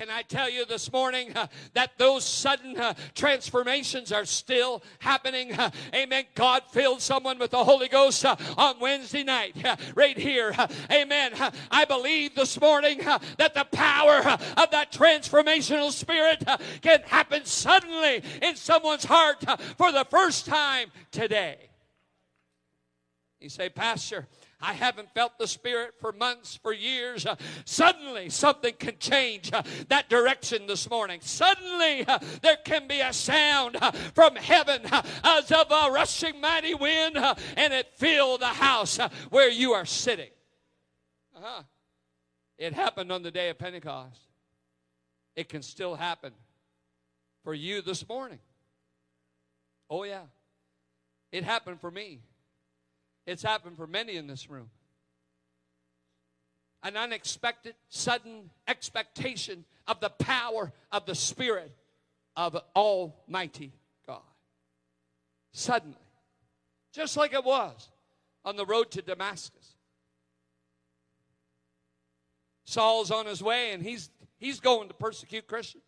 Can 0.00 0.08
I 0.08 0.22
tell 0.22 0.48
you 0.48 0.64
this 0.64 0.90
morning 0.90 1.36
uh, 1.36 1.46
that 1.74 1.98
those 1.98 2.24
sudden 2.24 2.74
uh, 2.78 2.94
transformations 3.14 4.12
are 4.12 4.24
still 4.24 4.82
happening? 4.98 5.52
Uh, 5.52 5.70
amen. 5.94 6.24
God 6.34 6.62
filled 6.70 7.02
someone 7.02 7.38
with 7.38 7.50
the 7.50 7.62
Holy 7.62 7.86
Ghost 7.86 8.24
uh, 8.24 8.34
on 8.56 8.80
Wednesday 8.80 9.24
night, 9.24 9.62
uh, 9.62 9.76
right 9.94 10.16
here. 10.16 10.54
Uh, 10.56 10.68
amen. 10.90 11.32
I 11.70 11.84
believe 11.84 12.34
this 12.34 12.58
morning 12.58 13.00
that 13.36 13.52
the 13.52 13.66
power 13.72 14.20
of 14.56 14.70
that 14.70 14.90
transformational 14.90 15.90
spirit 15.90 16.48
can 16.80 17.02
happen 17.02 17.44
suddenly 17.44 18.22
in 18.40 18.56
someone's 18.56 19.04
heart 19.04 19.44
for 19.76 19.92
the 19.92 20.06
first 20.08 20.46
time 20.46 20.90
today. 21.10 21.58
You 23.38 23.50
say, 23.50 23.68
Pastor, 23.68 24.28
I 24.62 24.74
haven't 24.74 25.12
felt 25.14 25.38
the 25.38 25.46
Spirit 25.46 25.94
for 26.00 26.12
months, 26.12 26.56
for 26.62 26.72
years. 26.72 27.24
Uh, 27.24 27.36
suddenly, 27.64 28.28
something 28.28 28.74
can 28.78 28.98
change 28.98 29.52
uh, 29.52 29.62
that 29.88 30.10
direction 30.10 30.66
this 30.66 30.88
morning. 30.90 31.20
Suddenly, 31.22 32.06
uh, 32.06 32.18
there 32.42 32.58
can 32.64 32.86
be 32.86 33.00
a 33.00 33.12
sound 33.12 33.76
uh, 33.80 33.90
from 33.90 34.36
heaven 34.36 34.82
uh, 34.92 35.02
as 35.24 35.50
of 35.50 35.70
a 35.70 35.90
rushing 35.90 36.40
mighty 36.40 36.74
wind, 36.74 37.16
uh, 37.16 37.34
and 37.56 37.72
it 37.72 37.88
filled 37.96 38.40
the 38.40 38.46
house 38.46 38.98
where 39.30 39.50
you 39.50 39.72
are 39.72 39.86
sitting. 39.86 40.30
Uh-huh. 41.36 41.62
It 42.58 42.74
happened 42.74 43.10
on 43.10 43.22
the 43.22 43.30
day 43.30 43.48
of 43.48 43.58
Pentecost. 43.58 44.20
It 45.34 45.48
can 45.48 45.62
still 45.62 45.94
happen 45.94 46.32
for 47.44 47.54
you 47.54 47.80
this 47.80 48.06
morning. 48.06 48.40
Oh, 49.88 50.04
yeah. 50.04 50.24
It 51.32 51.44
happened 51.44 51.80
for 51.80 51.90
me. 51.90 52.20
It's 53.26 53.42
happened 53.42 53.76
for 53.76 53.86
many 53.86 54.16
in 54.16 54.26
this 54.26 54.48
room. 54.48 54.70
An 56.82 56.96
unexpected, 56.96 57.74
sudden 57.88 58.50
expectation 58.66 59.64
of 59.86 60.00
the 60.00 60.08
power 60.08 60.72
of 60.90 61.04
the 61.06 61.14
Spirit 61.14 61.72
of 62.36 62.56
Almighty 62.74 63.72
God. 64.06 64.22
Suddenly. 65.52 65.96
Just 66.92 67.16
like 67.16 67.32
it 67.34 67.44
was 67.44 67.88
on 68.44 68.56
the 68.56 68.64
road 68.64 68.90
to 68.92 69.02
Damascus. 69.02 69.74
Saul's 72.64 73.10
on 73.10 73.26
his 73.26 73.42
way 73.42 73.72
and 73.72 73.82
he's, 73.82 74.10
he's 74.38 74.60
going 74.60 74.88
to 74.88 74.94
persecute 74.94 75.46
Christians. 75.46 75.84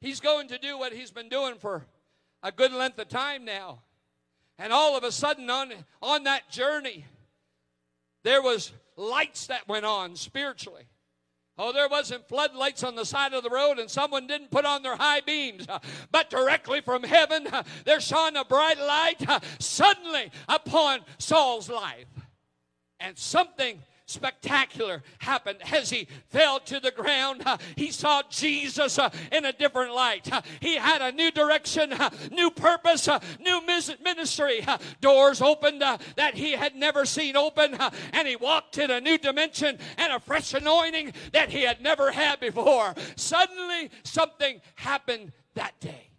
He's 0.00 0.20
going 0.20 0.48
to 0.48 0.58
do 0.58 0.78
what 0.78 0.92
he's 0.92 1.10
been 1.10 1.28
doing 1.28 1.54
for 1.56 1.86
a 2.42 2.50
good 2.50 2.72
length 2.72 2.98
of 2.98 3.08
time 3.08 3.44
now. 3.44 3.80
And 4.58 4.72
all 4.72 4.96
of 4.96 5.04
a 5.04 5.12
sudden, 5.12 5.50
on, 5.50 5.72
on 6.00 6.24
that 6.24 6.48
journey, 6.50 7.04
there 8.22 8.42
was 8.42 8.72
lights 8.96 9.48
that 9.48 9.66
went 9.68 9.84
on 9.84 10.16
spiritually. 10.16 10.84
Oh, 11.56 11.72
there 11.72 11.88
wasn't 11.88 12.26
floodlights 12.26 12.82
on 12.82 12.96
the 12.96 13.04
side 13.04 13.32
of 13.32 13.44
the 13.44 13.50
road 13.50 13.78
and 13.78 13.88
someone 13.88 14.26
didn't 14.26 14.50
put 14.50 14.64
on 14.64 14.82
their 14.82 14.96
high 14.96 15.20
beams. 15.20 15.66
Uh, 15.68 15.78
but 16.10 16.28
directly 16.28 16.80
from 16.80 17.04
heaven, 17.04 17.46
uh, 17.46 17.62
there 17.84 18.00
shone 18.00 18.36
a 18.36 18.44
bright 18.44 18.78
light 18.78 19.28
uh, 19.28 19.38
suddenly 19.60 20.32
upon 20.48 21.00
Saul's 21.18 21.68
life. 21.68 22.08
And 22.98 23.16
something 23.16 23.80
spectacular 24.06 25.02
happened 25.18 25.58
as 25.72 25.90
he 25.90 26.06
fell 26.28 26.60
to 26.60 26.80
the 26.80 26.90
ground. 26.90 27.42
Uh, 27.44 27.56
he 27.76 27.90
saw 27.90 28.22
Jesus 28.28 28.98
uh, 28.98 29.10
in 29.32 29.44
a 29.44 29.52
different 29.52 29.94
light. 29.94 30.30
Uh, 30.32 30.42
he 30.60 30.76
had 30.76 31.00
a 31.00 31.12
new 31.12 31.30
direction, 31.30 31.92
uh, 31.92 32.10
new 32.30 32.50
purpose, 32.50 33.08
uh, 33.08 33.18
new 33.40 33.60
ministry. 34.02 34.62
Uh, 34.66 34.78
doors 35.00 35.40
opened 35.40 35.80
that 35.80 36.34
he 36.34 36.52
had 36.52 36.74
never 36.74 37.04
seen 37.04 37.36
open, 37.36 37.76
and 38.12 38.28
he 38.28 38.36
walked 38.36 38.78
in 38.78 38.90
a 38.90 39.00
new 39.00 39.18
dimension 39.18 39.78
and 39.96 40.12
a 40.12 40.20
fresh 40.20 40.54
anointing 40.54 41.12
that 41.32 41.50
he 41.50 41.62
had 41.62 41.80
never 41.80 42.10
had 42.10 42.40
before. 42.40 42.94
Suddenly, 43.16 43.90
something 44.02 44.60
happened 44.76 45.32
that 45.54 45.78
day. 45.80 46.10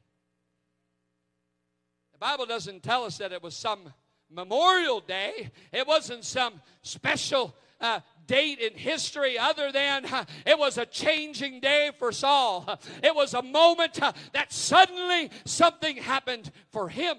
The 2.13 2.19
Bible 2.19 2.45
doesn't 2.45 2.81
tell 2.81 3.03
us 3.03 3.17
that 3.17 3.31
it 3.31 3.43
was 3.43 3.55
some 3.55 3.93
Memorial 4.29 4.99
Day. 4.99 5.51
It 5.71 5.87
wasn't 5.87 6.23
some 6.23 6.61
special 6.81 7.55
uh, 7.79 7.99
date 8.27 8.59
in 8.59 8.73
history 8.73 9.37
other 9.37 9.71
than 9.71 10.05
uh, 10.05 10.25
it 10.45 10.57
was 10.57 10.77
a 10.77 10.85
changing 10.85 11.59
day 11.59 11.91
for 11.97 12.11
Saul. 12.11 12.79
It 13.03 13.15
was 13.15 13.33
a 13.33 13.41
moment 13.41 14.01
uh, 14.01 14.13
that 14.33 14.51
suddenly 14.51 15.29
something 15.45 15.97
happened 15.97 16.51
for 16.71 16.89
him. 16.89 17.17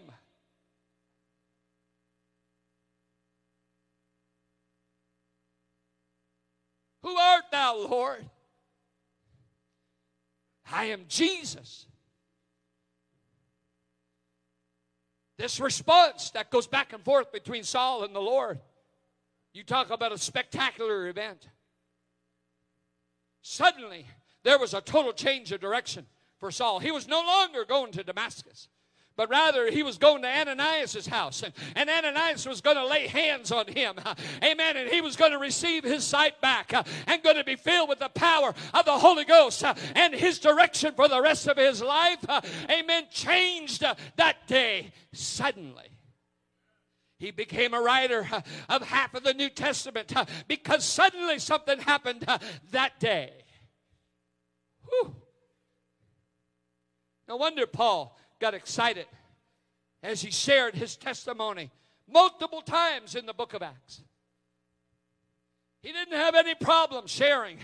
Who 7.02 7.16
art 7.16 7.44
thou, 7.52 7.76
Lord? 7.76 8.28
I 10.72 10.86
am 10.86 11.04
Jesus. 11.06 11.86
This 15.38 15.60
response 15.60 16.30
that 16.30 16.50
goes 16.50 16.66
back 16.66 16.92
and 16.92 17.04
forth 17.04 17.30
between 17.30 17.62
Saul 17.62 18.04
and 18.04 18.14
the 18.14 18.20
Lord. 18.20 18.58
You 19.56 19.64
talk 19.64 19.88
about 19.88 20.12
a 20.12 20.18
spectacular 20.18 21.08
event. 21.08 21.48
Suddenly, 23.40 24.06
there 24.42 24.58
was 24.58 24.74
a 24.74 24.82
total 24.82 25.14
change 25.14 25.50
of 25.50 25.62
direction 25.62 26.04
for 26.38 26.50
Saul. 26.50 26.78
He 26.78 26.90
was 26.90 27.08
no 27.08 27.22
longer 27.22 27.64
going 27.64 27.90
to 27.92 28.04
Damascus, 28.04 28.68
but 29.16 29.30
rather 29.30 29.70
he 29.70 29.82
was 29.82 29.96
going 29.96 30.20
to 30.20 30.28
Ananias' 30.28 31.06
house. 31.06 31.42
And, 31.74 31.88
Ananias 31.88 32.46
was 32.46 32.60
going 32.60 32.76
to 32.76 32.86
lay 32.86 33.06
hands 33.06 33.50
on 33.50 33.66
him. 33.66 33.94
Amen. 34.44 34.76
And 34.76 34.90
he 34.90 35.00
was 35.00 35.16
going 35.16 35.32
to 35.32 35.38
receive 35.38 35.84
his 35.84 36.04
sight 36.04 36.38
back 36.42 36.74
uh, 36.74 36.82
and 37.06 37.22
going 37.22 37.36
to 37.36 37.44
be 37.44 37.56
filled 37.56 37.88
with 37.88 38.00
the 38.00 38.10
power 38.10 38.54
of 38.74 38.84
the 38.84 38.98
Holy 38.98 39.24
Ghost. 39.24 39.64
Uh, 39.64 39.72
and 39.94 40.12
his 40.12 40.38
direction 40.38 40.92
for 40.92 41.08
the 41.08 41.22
rest 41.22 41.48
of 41.48 41.56
his 41.56 41.80
life, 41.80 42.18
uh, 42.28 42.42
amen, 42.70 43.04
changed 43.10 43.82
that 44.16 44.46
day 44.46 44.92
suddenly. 45.14 45.95
He 47.18 47.30
became 47.30 47.72
a 47.72 47.80
writer 47.80 48.28
uh, 48.30 48.42
of 48.68 48.82
half 48.82 49.14
of 49.14 49.24
the 49.24 49.32
New 49.32 49.48
Testament 49.48 50.14
uh, 50.14 50.26
because 50.48 50.84
suddenly 50.84 51.38
something 51.38 51.78
happened 51.78 52.24
uh, 52.28 52.38
that 52.72 53.00
day. 53.00 53.32
Whew. 54.84 55.16
No 57.28 57.36
wonder 57.36 57.66
Paul 57.66 58.16
got 58.38 58.54
excited 58.54 59.06
as 60.02 60.20
he 60.20 60.30
shared 60.30 60.74
his 60.74 60.96
testimony 60.96 61.70
multiple 62.08 62.60
times 62.60 63.14
in 63.14 63.26
the 63.26 63.34
book 63.34 63.54
of 63.54 63.62
Acts. 63.62 64.02
He 65.82 65.92
didn't 65.92 66.16
have 66.16 66.34
any 66.34 66.54
problem 66.54 67.06
sharing 67.06 67.58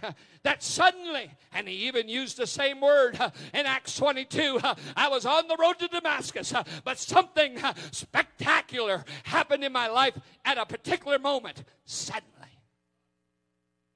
that 0.45 0.63
suddenly, 0.63 1.31
and 1.53 1.67
he 1.67 1.89
even 1.89 2.09
used 2.09 2.37
the 2.37 2.47
same 2.47 2.81
word 2.81 3.19
in 3.53 3.67
Acts 3.67 3.97
22. 3.97 4.61
I 4.97 5.09
was 5.09 5.27
on 5.27 5.49
the 5.49 5.57
road 5.59 5.79
to 5.81 5.89
Damascus, 5.89 6.53
but 6.85 6.99
something 6.99 7.59
spectacular 7.91 9.05
happened 9.25 9.65
in 9.65 9.73
my 9.73 9.89
life 9.89 10.17
at 10.45 10.57
a 10.57 10.65
particular 10.67 11.19
moment. 11.19 11.65
Suddenly. 11.85 12.29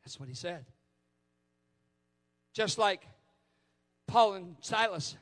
That's 0.04 0.18
what 0.18 0.28
he 0.28 0.34
said. 0.34 0.64
Just 2.52 2.78
like 2.78 3.06
Paul 4.06 4.34
and 4.34 4.56
Silas 4.60 5.16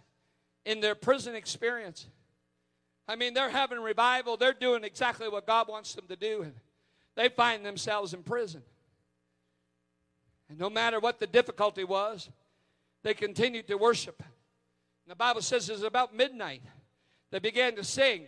in 0.65 0.81
their 0.81 0.95
prison 0.95 1.35
experience. 1.35 2.07
I 3.07 3.17
mean, 3.17 3.35
they're 3.35 3.51
having 3.51 3.81
revival, 3.81 4.39
they're 4.39 4.55
doing 4.55 4.83
exactly 4.83 5.29
what 5.29 5.47
God 5.47 5.69
wants 5.69 5.95
them 5.95 6.07
to 6.09 6.17
do, 6.17 6.43
and 6.43 6.55
they 7.17 7.29
find 7.29 7.67
themselves 7.67 8.15
in 8.15 8.23
prison. 8.23 8.63
And 10.49 10.59
no 10.59 10.69
matter 10.69 11.01
what 11.01 11.19
the 11.19 11.27
difficulty 11.27 11.85
was, 11.85 12.29
they 13.03 13.15
continued 13.15 13.67
to 13.69 13.77
worship. 13.77 14.21
And 14.21 15.11
the 15.11 15.17
Bible 15.17 15.43
says 15.43 15.69
it 15.69 15.73
was 15.73 15.83
about 15.83 16.15
midnight. 16.15 16.63
They 17.31 17.39
began 17.39 17.77
to 17.77 17.85
sing. 17.85 18.27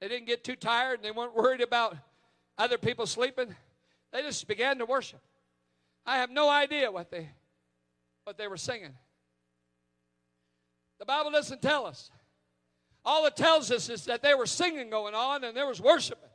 They 0.00 0.08
didn't 0.08 0.26
get 0.26 0.44
too 0.44 0.56
tired 0.56 0.98
and 0.98 1.04
they 1.04 1.10
weren't 1.10 1.34
worried 1.34 1.60
about 1.60 1.96
other 2.58 2.78
people 2.78 3.06
sleeping. 3.06 3.54
They 4.12 4.22
just 4.22 4.46
began 4.46 4.78
to 4.78 4.86
worship. 4.86 5.20
I 6.04 6.18
have 6.18 6.30
no 6.30 6.48
idea 6.48 6.90
what 6.90 7.10
they 7.10 7.28
what 8.24 8.36
they 8.36 8.48
were 8.48 8.56
singing. 8.56 8.92
The 10.98 11.04
Bible 11.04 11.30
doesn't 11.30 11.62
tell 11.62 11.86
us. 11.86 12.10
All 13.04 13.24
it 13.26 13.36
tells 13.36 13.70
us 13.70 13.88
is 13.88 14.04
that 14.06 14.22
they 14.22 14.34
were 14.34 14.46
singing 14.46 14.90
going 14.90 15.14
on 15.14 15.44
and 15.44 15.56
there 15.56 15.66
was 15.66 15.80
worshiping. 15.80 16.28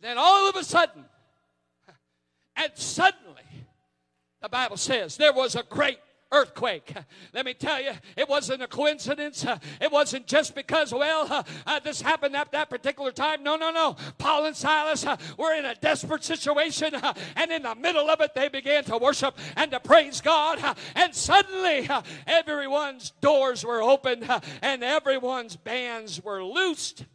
Then 0.00 0.16
all 0.16 0.48
of 0.48 0.56
a 0.56 0.64
sudden, 0.64 1.04
and 2.60 2.72
suddenly, 2.74 3.42
the 4.42 4.48
Bible 4.48 4.76
says 4.76 5.16
there 5.16 5.32
was 5.32 5.54
a 5.54 5.62
great 5.62 5.98
earthquake. 6.32 6.94
Let 7.32 7.44
me 7.44 7.54
tell 7.54 7.82
you, 7.82 7.92
it 8.16 8.28
wasn't 8.28 8.62
a 8.62 8.66
coincidence. 8.66 9.44
It 9.80 9.90
wasn't 9.90 10.26
just 10.26 10.54
because, 10.54 10.92
well, 10.92 11.44
uh, 11.66 11.80
this 11.80 12.00
happened 12.00 12.36
at 12.36 12.52
that 12.52 12.70
particular 12.70 13.12
time. 13.12 13.42
No, 13.42 13.56
no, 13.56 13.70
no. 13.70 13.96
Paul 14.18 14.46
and 14.46 14.56
Silas 14.56 15.04
uh, 15.04 15.16
were 15.38 15.54
in 15.54 15.64
a 15.64 15.74
desperate 15.74 16.22
situation, 16.22 16.94
uh, 16.94 17.14
and 17.34 17.50
in 17.50 17.62
the 17.62 17.74
middle 17.74 18.08
of 18.10 18.20
it, 18.20 18.34
they 18.34 18.48
began 18.48 18.84
to 18.84 18.98
worship 18.98 19.36
and 19.56 19.70
to 19.70 19.80
praise 19.80 20.20
God. 20.20 20.60
And 20.94 21.14
suddenly, 21.14 21.88
everyone's 22.26 23.10
doors 23.20 23.64
were 23.64 23.82
opened 23.82 24.28
and 24.62 24.84
everyone's 24.84 25.56
bands 25.56 26.22
were 26.22 26.44
loosed. 26.44 27.06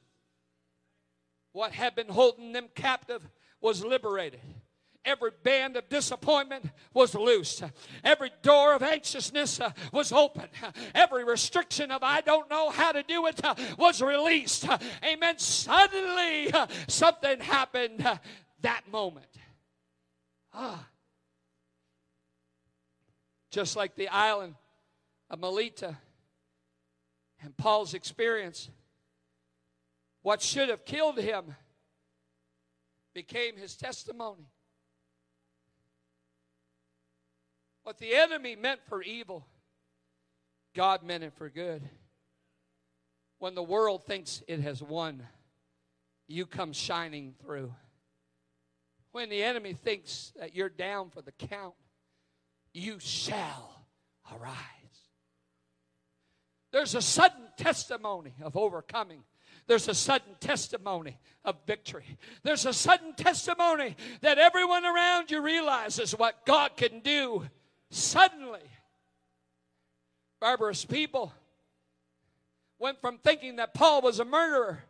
What 1.54 1.72
had 1.72 1.96
been 1.96 2.10
holding 2.10 2.52
them 2.52 2.68
captive 2.76 3.30
was 3.62 3.84
liberated. 3.84 4.42
Every 5.06 5.30
band 5.44 5.78
of 5.78 5.88
disappointment 5.88 6.66
was 6.94 7.14
loosed. 7.14 7.64
Every 8.04 8.32
door 8.42 8.74
of 8.74 8.82
anxiousness 8.82 9.60
uh, 9.60 9.72
was 9.92 10.12
open. 10.12 10.50
Every 10.96 11.24
restriction 11.24 11.92
of 11.92 12.02
I 12.02 12.22
don't 12.22 12.50
know 12.50 12.72
how 12.72 12.92
to 12.92 13.04
do 13.04 13.28
it 13.28 13.44
uh, 13.46 13.54
was 13.78 14.02
released. 14.02 14.68
Amen. 15.04 15.38
Suddenly, 15.38 16.52
uh, 16.52 16.68
something 16.88 17.40
happened 17.40 18.04
that 18.62 18.82
moment. 18.92 19.28
Ah. 20.54 20.88
Just 23.52 23.76
like 23.76 23.96
the 23.96 24.08
island 24.08 24.56
of 25.30 25.40
Melita 25.40 25.96
and 27.42 27.56
Paul's 27.56 27.94
experience, 27.94 28.70
what 30.24 30.42
should 30.42 30.70
have 30.70 30.84
killed 30.84 31.20
him 31.20 31.56
became 33.14 33.56
his 33.56 33.76
testimony. 33.76 34.50
What 37.86 38.00
the 38.00 38.16
enemy 38.16 38.56
meant 38.56 38.80
for 38.90 39.04
evil, 39.04 39.46
God 40.74 41.04
meant 41.04 41.24
it 41.24 41.34
for 41.34 41.50
good. 41.50 41.88
When 43.38 43.54
the 43.54 43.62
world 43.62 44.06
thinks 44.06 44.42
it 44.48 44.60
has 44.62 44.82
won, 44.82 45.22
you 46.28 46.48
come 46.48 46.74
shining 46.74 47.36
through. 47.44 47.72
When 49.12 49.30
the 49.30 49.44
enemy 49.44 49.74
thinks 49.74 50.34
that 50.40 50.56
you're 50.56 50.68
down 50.68 51.12
for 51.12 51.22
the 51.22 51.32
count, 51.32 51.76
you 52.74 52.98
shall 52.98 53.86
arise. 54.34 54.56
There's 56.72 56.96
a 56.96 57.04
sudden 57.04 57.44
testimony 57.56 58.34
of 58.42 58.58
overcoming 58.58 59.22
there's 59.68 59.88
a 59.88 59.96
sudden 59.96 60.36
testimony 60.40 61.18
of 61.44 61.56
victory. 61.66 62.06
There's 62.44 62.66
a 62.66 62.74
sudden 62.74 63.16
testimony 63.16 63.96
that 64.22 64.38
everyone 64.38 64.86
around 64.86 65.32
you 65.32 65.42
realizes 65.42 66.12
what 66.12 66.46
God 66.46 66.78
can 66.78 67.00
do 67.00 67.46
Suddenly, 67.90 68.62
barbarous 70.40 70.86
people 70.86 71.34
went 72.80 73.00
from 73.00 73.18
thinking 73.18 73.58
that 73.58 73.74
Paul 73.74 74.02
was 74.02 74.20
a 74.20 74.26
murderer 74.26 74.84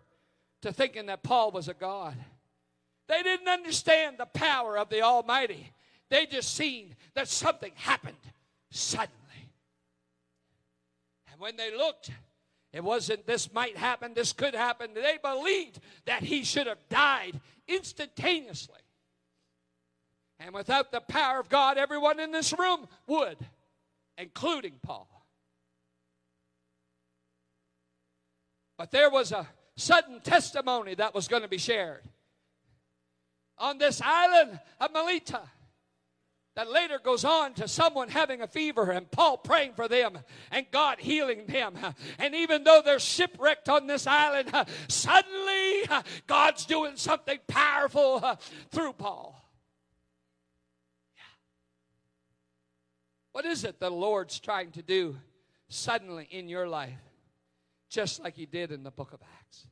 to 0.62 0.74
thinking 0.74 1.06
that 1.08 1.24
Paul 1.24 1.52
was 1.52 1.68
a 1.68 1.74
God. 1.74 2.16
They 3.08 3.22
didn't 3.22 3.48
understand 3.48 4.18
the 4.18 4.26
power 4.26 4.78
of 4.78 4.90
the 4.90 5.02
Almighty. 5.02 5.72
They 6.10 6.26
just 6.26 6.56
seen 6.56 6.96
that 7.14 7.28
something 7.28 7.72
happened 7.76 8.18
suddenly. 8.72 9.20
And 11.32 11.40
when 11.40 11.56
they 11.56 11.76
looked, 11.76 12.12
it 12.74 12.84
wasn't 12.84 13.26
this 13.26 13.54
might 13.54 13.78
happen, 13.78 14.14
this 14.14 14.34
could 14.34 14.56
happen. 14.56 14.94
They 14.94 15.18
believed 15.22 15.80
that 16.06 16.24
he 16.24 16.44
should 16.44 16.68
have 16.68 16.90
died 16.90 17.40
instantaneously. 17.68 18.80
And 20.40 20.54
without 20.54 20.92
the 20.92 21.02
power 21.02 21.40
of 21.40 21.50
God, 21.50 21.78
everyone 21.78 22.20
in 22.20 22.32
this 22.32 22.54
room 22.58 22.88
would, 23.08 23.38
including 24.18 24.74
Paul. 24.82 25.10
But 28.78 28.92
there 28.92 29.10
was 29.10 29.32
a 29.32 29.48
sudden 29.78 30.20
testimony 30.20 30.96
that 30.96 31.14
was 31.14 31.28
going 31.28 31.44
to 31.44 31.48
be 31.48 31.58
shared. 31.58 32.04
On 33.58 33.78
this 33.78 34.02
island 34.04 34.60
of 34.82 34.92
Melita, 34.92 35.42
that 36.56 36.72
later 36.72 37.00
goes 37.00 37.26
on 37.26 37.54
to 37.54 37.68
someone 37.68 38.10
having 38.10 38.42
a 38.42 38.48
fever 38.48 38.92
and 38.92 39.10
Paul 39.12 39.38
praying 39.38 39.74
for 39.74 39.88
them 39.88 40.20
and 40.52 40.66
God 40.72 41.00
healing 41.00 41.46
them. 41.48 41.78
And 42.18 42.34
even 42.36 42.64
though 42.64 42.82
they're 42.84 43.00
shipwrecked 43.00 43.70
on 43.70 43.88
this 43.88 44.08
island, 44.08 44.52
suddenly 44.88 45.84
God's 46.28 46.66
doing 46.66 46.96
something 46.96 47.40
powerful 47.48 48.38
through 48.72 48.94
Paul. 48.94 49.42
What 53.36 53.44
is 53.44 53.66
it 53.66 53.82
the 53.82 53.90
Lord's 53.90 54.40
trying 54.40 54.72
to 54.72 54.82
do 54.82 55.18
suddenly 55.68 56.26
in 56.32 56.48
your 56.48 56.70
life, 56.70 57.02
just 57.90 58.24
like 58.24 58.34
He 58.34 58.46
did 58.46 58.72
in 58.72 58.82
the 58.82 58.92
book 58.92 59.12
of 59.12 59.20
Acts? 59.40 59.68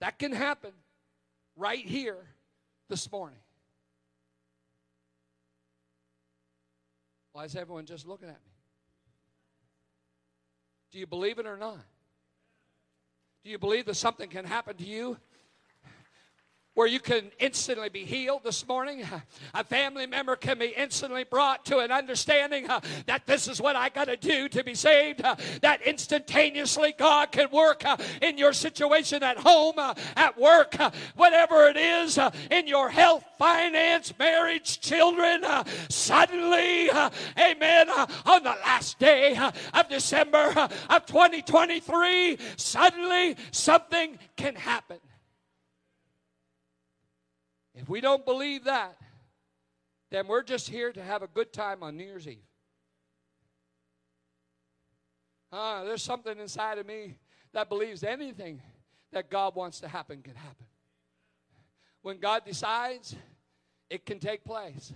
That 0.00 0.18
can 0.18 0.32
happen 0.32 0.72
right 1.56 1.82
here 1.82 2.18
this 2.90 3.10
morning. 3.10 3.38
Why 7.32 7.44
is 7.44 7.56
everyone 7.56 7.86
just 7.86 8.06
looking 8.06 8.28
at 8.28 8.34
me? 8.34 8.52
Do 10.90 10.98
you 10.98 11.06
believe 11.06 11.38
it 11.38 11.46
or 11.46 11.56
not? 11.56 11.80
Do 13.44 13.50
you 13.50 13.58
believe 13.58 13.86
that 13.86 13.94
something 13.94 14.28
can 14.28 14.44
happen 14.44 14.76
to 14.76 14.84
you 14.84 15.16
where 16.74 16.86
you 16.86 17.00
can 17.00 17.30
instantly 17.38 17.88
be 17.88 18.04
healed 18.04 18.42
this 18.44 18.66
morning. 18.66 19.04
A 19.54 19.64
family 19.64 20.06
member 20.06 20.36
can 20.36 20.58
be 20.58 20.68
instantly 20.76 21.24
brought 21.24 21.64
to 21.66 21.78
an 21.78 21.92
understanding 21.92 22.68
uh, 22.68 22.80
that 23.06 23.26
this 23.26 23.48
is 23.48 23.60
what 23.60 23.76
I 23.76 23.88
got 23.90 24.06
to 24.06 24.16
do 24.16 24.48
to 24.48 24.64
be 24.64 24.74
saved. 24.74 25.22
Uh, 25.22 25.36
that 25.60 25.82
instantaneously 25.82 26.94
God 26.96 27.30
can 27.30 27.50
work 27.50 27.84
uh, 27.84 27.96
in 28.22 28.38
your 28.38 28.52
situation 28.52 29.22
at 29.22 29.36
home, 29.36 29.74
uh, 29.76 29.94
at 30.16 30.38
work, 30.38 30.78
uh, 30.80 30.90
whatever 31.16 31.68
it 31.68 31.76
is, 31.76 32.16
uh, 32.16 32.30
in 32.50 32.66
your 32.66 32.88
health, 32.88 33.24
finance, 33.38 34.14
marriage, 34.18 34.80
children. 34.80 35.44
suddenly, 35.88 36.90
amen, 37.38 37.88
on 37.90 38.42
the 38.42 38.56
last 38.64 38.98
day 38.98 39.36
of 39.74 39.88
December 39.88 40.68
of 40.88 41.06
2023, 41.06 42.38
suddenly 42.56 43.36
something 43.50 44.18
can 44.36 44.54
happen. 44.54 44.98
If 47.74 47.88
we 47.88 48.00
don't 48.00 48.24
believe 48.24 48.64
that, 48.64 48.96
then 50.10 50.26
we're 50.26 50.42
just 50.42 50.68
here 50.68 50.92
to 50.92 51.02
have 51.02 51.22
a 51.22 51.26
good 51.26 51.52
time 51.52 51.82
on 51.82 51.96
New 51.96 52.04
Year's 52.04 52.28
Eve. 52.28 52.44
Uh, 55.50 55.84
there's 55.84 56.02
something 56.02 56.38
inside 56.38 56.78
of 56.78 56.86
me 56.86 57.16
that 57.52 57.68
believes 57.68 58.02
anything 58.04 58.60
that 59.12 59.30
God 59.30 59.54
wants 59.54 59.80
to 59.80 59.88
happen 59.88 60.22
can 60.22 60.34
happen. 60.34 60.66
When 62.02 62.18
God 62.18 62.44
decides, 62.44 63.14
it 63.88 64.04
can 64.06 64.18
take 64.18 64.44
place. 64.44 64.92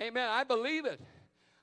Amen. 0.00 0.28
I 0.28 0.44
believe 0.44 0.84
it. 0.84 1.00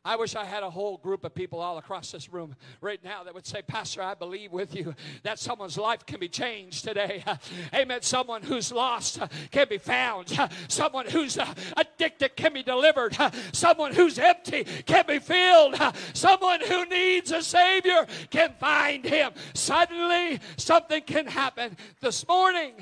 I 0.06 0.18
wish 0.18 0.36
I 0.36 0.46
had 0.46 0.62
a 0.62 0.70
whole 0.70 0.98
group 0.98 1.24
of 1.24 1.34
people 1.34 1.60
all 1.60 1.80
across 1.80 2.12
this 2.12 2.32
room 2.32 2.56
right 2.80 3.04
now 3.04 3.24
that 3.24 3.34
would 3.34 3.48
say, 3.48 3.64
Pastor, 3.64 4.04
I 4.04 4.14
believe 4.14 4.52
with 4.52 4.76
you 4.76 4.94
that 5.24 5.40
someone's 5.40 5.80
life 5.80 6.06
can 6.06 6.20
be 6.20 6.30
changed 6.30 6.84
today. 6.84 7.24
Amen. 7.74 8.04
Someone 8.04 8.44
who's 8.44 8.72
lost 8.72 9.20
uh, 9.20 9.28
can 9.50 9.68
be 9.68 9.80
found. 9.80 10.40
Someone 10.68 11.08
who's 11.08 11.40
uh, 11.40 11.52
addicted 11.76 12.36
can 12.36 12.54
be 12.54 12.62
delivered. 12.62 13.18
Someone 13.52 13.96
who's 13.96 14.20
empty 14.20 14.66
can 14.86 15.06
be 15.08 15.18
filled. 15.18 15.76
Someone 16.14 16.62
who 16.62 16.86
needs 16.86 17.32
a 17.32 17.42
Savior 17.42 18.06
can 18.30 18.54
find 18.60 19.04
Him. 19.04 19.32
Suddenly, 19.56 20.40
something 20.58 21.02
can 21.02 21.26
happen. 21.26 21.76
This 22.00 22.28
morning, 22.28 22.74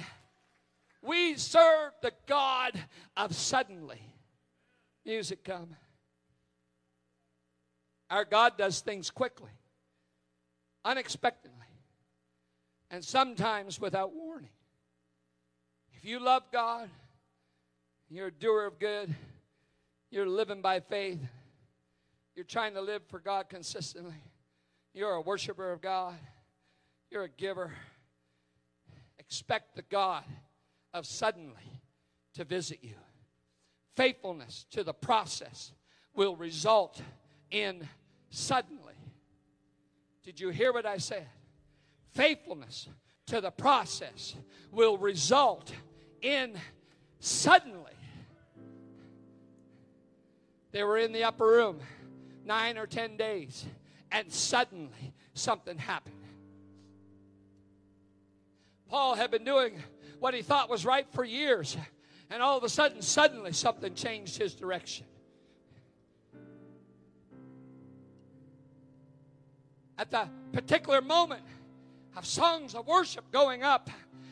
we 1.02 1.36
serve 1.36 1.94
the 2.02 2.12
God 2.28 2.78
of 3.16 3.34
suddenly. 3.34 4.02
Music 5.06 5.46
come. 5.46 5.78
Our 8.14 8.26
God 8.26 8.60
does 8.60 8.80
things 8.80 9.10
quickly, 9.10 9.50
unexpectedly, 10.86 11.66
and 12.92 13.04
sometimes 13.04 13.82
without 13.82 14.14
warning. 14.14 14.52
If 15.98 16.06
you 16.06 16.20
love 16.20 16.44
God, 16.52 16.92
you're 18.12 18.28
a 18.28 18.32
doer 18.32 18.68
of 18.68 18.78
good, 18.78 19.16
you're 20.12 20.28
living 20.28 20.62
by 20.62 20.80
faith, 20.80 21.18
you're 22.36 22.46
trying 22.46 22.76
to 22.76 22.82
live 22.82 23.02
for 23.08 23.18
God 23.18 23.50
consistently, 23.50 24.22
you're 24.94 25.14
a 25.14 25.22
worshiper 25.22 25.72
of 25.72 25.82
God, 25.82 26.14
you're 27.10 27.24
a 27.24 27.30
giver, 27.30 27.74
expect 29.18 29.76
the 29.76 29.82
God 29.82 30.24
of 30.94 31.08
suddenly 31.08 31.82
to 32.36 32.44
visit 32.44 32.78
you. 32.84 32.94
Faithfulness 33.96 34.68
to 34.70 34.84
the 34.84 34.94
process 34.94 35.72
will 36.14 36.36
result 36.36 37.02
in 37.50 37.88
suddenly. 38.34 38.96
Did 40.24 40.40
you 40.40 40.50
hear 40.50 40.74
what 40.74 40.88
I 40.88 40.98
said? 40.98 41.28
Faithfulness 42.14 42.90
to 43.28 43.40
the 43.40 43.52
process 43.52 44.36
will 44.72 44.98
result 44.98 45.72
in 46.22 46.56
suddenly. 47.20 47.92
They 50.72 50.84
were 50.84 50.98
in 50.98 51.12
the 51.12 51.24
upper 51.26 51.46
room 51.46 51.80
nine 52.44 52.78
or 52.80 52.88
ten 52.88 53.18
days, 53.18 53.66
and 54.12 54.32
suddenly 54.32 55.14
something 55.36 55.78
happened. 55.78 56.16
Paul 58.90 59.14
had 59.14 59.30
been 59.30 59.44
doing 59.44 59.82
what 60.20 60.34
he 60.34 60.42
thought 60.42 60.70
was 60.70 60.86
right 60.86 61.08
for 61.14 61.24
years, 61.24 61.78
and 62.32 62.42
all 62.42 62.58
of 62.58 62.64
a 62.64 62.70
sudden, 62.70 63.04
suddenly 63.04 63.54
something 63.54 63.94
changed 63.94 64.38
his 64.38 64.56
direction. 64.56 65.06
At 70.04 70.12
the 70.12 70.28
particular 70.52 71.02
moment 71.02 71.44
of 72.18 72.26
songs 72.26 72.76
of 72.76 72.88
worship 72.88 73.32
going 73.32 73.64
up 73.64 73.90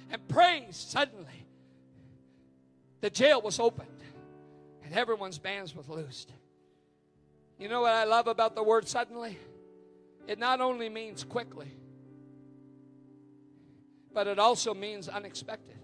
and 0.10 0.28
praise, 0.28 0.76
suddenly 0.76 1.46
the 3.00 3.10
jail 3.10 3.42
was 3.42 3.58
opened 3.58 3.88
and 4.84 4.94
everyone's 4.94 5.38
bands 5.38 5.74
was 5.74 5.88
loosed. 5.88 6.34
You 7.58 7.70
know 7.70 7.84
what 7.84 7.94
I 7.94 8.04
love 8.04 8.28
about 8.28 8.54
the 8.54 8.62
word 8.62 8.86
suddenly? 8.86 9.38
It 10.28 10.38
not 10.38 10.60
only 10.60 10.90
means 10.90 11.24
quickly, 11.24 11.72
but 14.14 14.28
it 14.28 14.40
also 14.40 14.74
means 14.74 15.08
unexpected. 15.08 15.78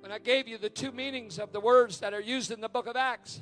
When 0.00 0.10
I 0.10 0.18
gave 0.18 0.48
you 0.48 0.58
the 0.58 0.70
two 0.70 0.90
meanings 0.90 1.38
of 1.38 1.52
the 1.52 1.60
words 1.60 2.00
that 2.00 2.14
are 2.14 2.20
used 2.20 2.50
in 2.50 2.60
the 2.60 2.68
book 2.68 2.88
of 2.88 2.96
Acts, 2.96 3.40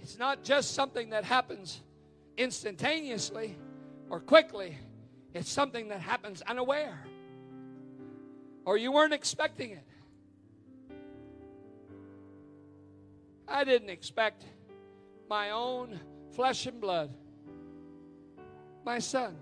it's 0.00 0.18
not 0.18 0.42
just 0.42 0.74
something 0.74 1.10
that 1.10 1.22
happens 1.22 1.80
instantaneously 2.36 3.56
or 4.08 4.20
quickly, 4.20 4.76
it's 5.34 5.50
something 5.50 5.88
that 5.88 6.00
happens 6.00 6.42
unaware 6.42 7.04
or 8.64 8.76
you 8.76 8.92
weren't 8.92 9.12
expecting 9.12 9.70
it. 9.70 9.84
I 13.48 13.64
didn't 13.64 13.90
expect 13.90 14.44
my 15.28 15.50
own 15.50 15.98
flesh 16.34 16.66
and 16.66 16.80
blood, 16.80 17.12
my 18.84 18.98
son, 18.98 19.36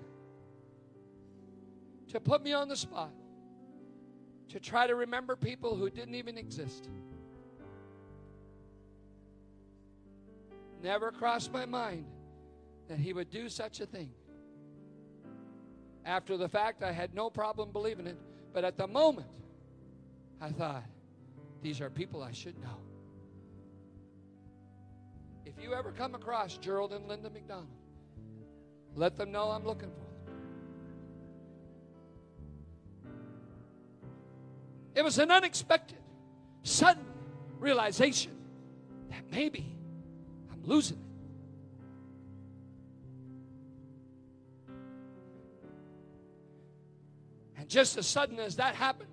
to 2.09 2.21
put 2.21 2.43
me 2.43 2.53
on 2.53 2.69
the 2.69 2.77
spot 2.77 3.13
to 4.49 4.59
try 4.59 4.87
to 4.87 4.95
remember 4.95 5.37
people 5.37 5.77
who 5.77 5.91
didn't 5.91 6.15
even 6.15 6.39
exist. 6.39 6.89
Never 10.83 11.11
crossed 11.11 11.53
my 11.53 11.67
mind 11.67 12.07
that 12.89 12.99
he 12.99 13.13
would 13.13 13.31
do 13.31 13.49
such 13.49 13.81
a 13.81 13.87
thing. 13.87 14.11
After 16.05 16.37
the 16.37 16.49
fact, 16.49 16.83
I 16.83 16.91
had 16.91 17.15
no 17.15 17.29
problem 17.31 17.71
believing 17.71 18.07
it, 18.07 18.17
but 18.53 18.65
at 18.65 18.77
the 18.77 18.87
moment, 18.87 19.29
I 20.41 20.51
thought, 20.51 20.85
these 21.63 21.81
are 21.81 21.91
people 21.91 22.23
I 22.23 22.33
should 22.33 22.59
know. 22.61 22.79
If 25.45 25.63
you 25.63 25.75
ever 25.75 25.93
come 25.93 26.15
across 26.15 26.57
Gerald 26.57 26.93
and 26.93 27.07
Linda 27.09 27.31
McDonald, 27.31 27.69
let 28.95 29.17
them 29.17 29.31
know 29.31 29.51
I'm 29.51 29.65
looking 29.65 29.91
for 29.91 29.97
them. 29.97 30.35
It 34.95 35.03
was 35.03 35.19
an 35.19 35.31
unexpected, 35.31 35.99
sudden 36.63 37.05
realization 37.59 38.33
that 39.11 39.31
maybe 39.31 39.77
I'm 40.51 40.65
losing 40.65 40.99
it. 40.99 41.08
And 47.59 47.69
just 47.69 47.99
as 47.99 48.07
sudden 48.07 48.39
as 48.39 48.57
that 48.57 48.75
happened, 48.77 49.11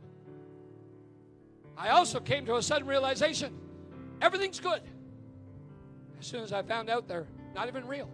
I 1.78 1.90
also 1.90 2.20
came 2.20 2.46
to 2.46 2.56
a 2.56 2.62
sudden 2.62 2.88
realization 2.88 3.54
everything's 4.22 4.60
good. 4.60 4.82
As 6.20 6.28
soon 6.28 6.44
as 6.44 6.54
I 6.54 6.62
found 6.62 6.90
out 6.90 7.08
they're 7.08 7.28
not 7.54 7.68
even 7.68 7.88
real. 7.88 8.10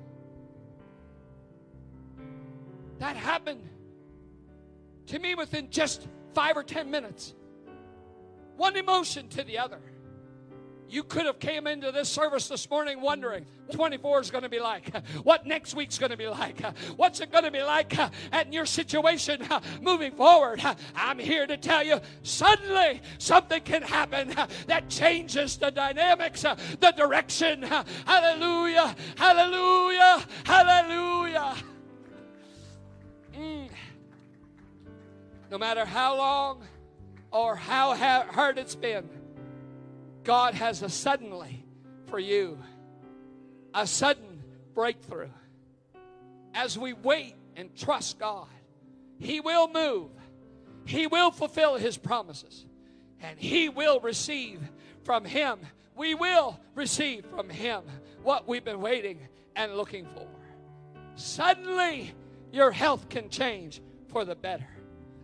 That 3.00 3.16
happened 3.16 3.68
to 5.08 5.20
me 5.20 5.36
within 5.36 5.70
just 5.70 6.08
five 6.34 6.56
or 6.56 6.64
ten 6.64 6.90
minutes. 6.90 7.34
One 8.56 8.78
emotion 8.78 9.28
to 9.30 9.44
the 9.44 9.58
other. 9.58 9.80
You 10.92 11.04
could 11.04 11.26
have 11.26 11.40
came 11.40 11.68
into 11.68 11.94
this 11.94 12.10
service 12.10 12.50
this 12.50 12.70
morning 12.70 13.00
wondering 13.00 13.46
24 13.72 14.20
is 14.20 14.30
going 14.30 14.44
to 14.44 14.50
be 14.50 14.60
like, 14.60 14.94
what 15.24 15.46
next 15.46 15.74
week's 15.74 15.98
going 15.98 16.12
to 16.12 16.18
be 16.18 16.28
like, 16.28 16.60
what's 16.98 17.22
it 17.22 17.32
going 17.32 17.46
to 17.46 17.52
be 17.52 17.64
like 17.64 17.98
at 18.34 18.52
your 18.52 18.66
situation 18.66 19.42
moving 19.82 20.12
forward. 20.12 20.62
I'm 20.94 21.18
here 21.18 21.48
to 21.48 21.56
tell 21.56 21.82
you 21.82 22.02
suddenly 22.24 23.02
something 23.20 23.62
can 23.62 23.84
happen 23.84 24.36
that 24.68 24.90
changes 24.90 25.56
the 25.56 25.72
dynamics, 25.72 26.42
the 26.42 26.94
direction. 26.98 27.62
Hallelujah, 28.06 28.94
hallelujah, 29.16 30.26
hallelujah. 30.44 31.56
Mm. 33.34 33.70
No 35.50 35.58
matter 35.58 35.86
how 35.86 36.18
long 36.18 36.64
or 37.32 37.56
how 37.56 37.96
hard 37.96 38.58
it's 38.58 38.76
been 38.76 39.21
God 40.24 40.54
has 40.54 40.82
a 40.82 40.90
suddenly 40.90 41.66
for 42.06 42.20
you, 42.20 42.60
a 43.74 43.88
sudden 43.88 44.44
breakthrough. 44.74 45.30
As 46.54 46.78
we 46.78 46.94
wait 46.94 47.36
and 47.56 47.76
trust 47.76 48.20
God, 48.20 48.48
He 49.20 49.40
will 49.40 49.68
move, 49.68 50.12
He 50.86 51.08
will 51.08 51.32
fulfill 51.32 51.76
His 51.76 51.98
promises, 51.98 52.66
and 53.22 53.40
He 53.40 53.70
will 53.70 54.00
receive 54.00 54.60
from 55.04 55.26
Him. 55.26 55.60
We 55.96 56.16
will 56.16 56.60
receive 56.76 57.26
from 57.26 57.50
Him 57.50 57.82
what 58.24 58.48
we've 58.48 58.64
been 58.64 58.82
waiting 58.82 59.28
and 59.56 59.76
looking 59.76 60.06
for. 60.14 60.28
Suddenly, 61.16 62.14
your 62.52 62.72
health 62.72 63.10
can 63.10 63.30
change 63.30 63.82
for 64.08 64.26
the 64.26 64.36
better. 64.36 64.68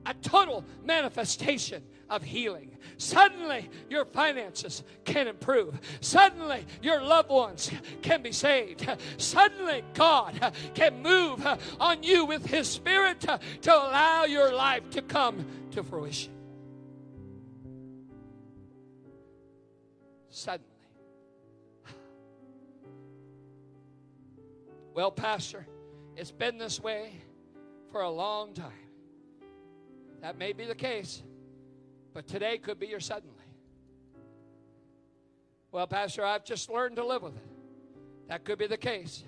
A 0.06 0.14
total 0.16 0.64
manifestation 0.84 1.84
of 2.10 2.24
healing. 2.24 2.72
Suddenly, 2.98 3.70
your 3.90 4.06
finances 4.06 4.84
can 5.04 5.28
improve. 5.28 5.80
Suddenly, 6.02 6.66
your 6.82 7.02
loved 7.02 7.30
ones 7.30 7.70
can 8.02 8.22
be 8.22 8.32
saved. 8.32 8.88
Suddenly, 9.18 9.84
God 9.94 10.54
can 10.74 11.02
move 11.02 11.46
on 11.80 12.04
you 12.04 12.26
with 12.26 12.46
His 12.46 12.68
Spirit 12.68 13.22
to 13.22 13.74
allow 13.74 14.26
your 14.26 14.54
life 14.54 14.90
to 14.92 15.02
come 15.02 15.46
to 15.72 15.84
fruition. 15.84 16.34
Suddenly. 20.30 20.72
Well, 24.94 25.12
Pastor, 25.12 25.68
it's 26.16 26.32
been 26.32 26.58
this 26.58 26.80
way 26.80 27.12
for 27.92 28.02
a 28.02 28.10
long 28.10 28.54
time. 28.54 28.72
That 30.22 30.38
may 30.38 30.54
be 30.54 30.66
the 30.66 30.76
case. 30.76 31.22
But 32.18 32.26
today 32.26 32.58
could 32.58 32.80
be 32.80 32.88
your 32.88 33.00
suddenly. 33.00 33.46
Well, 35.72 35.86
Pastor, 35.86 36.26
I've 36.26 36.44
just 36.44 36.68
learned 36.68 36.96
to 36.96 37.06
live 37.06 37.22
with 37.22 37.36
it. 37.36 37.48
That 38.28 38.44
could 38.44 38.58
be 38.58 38.66
the 38.66 38.76
case. 38.76 39.24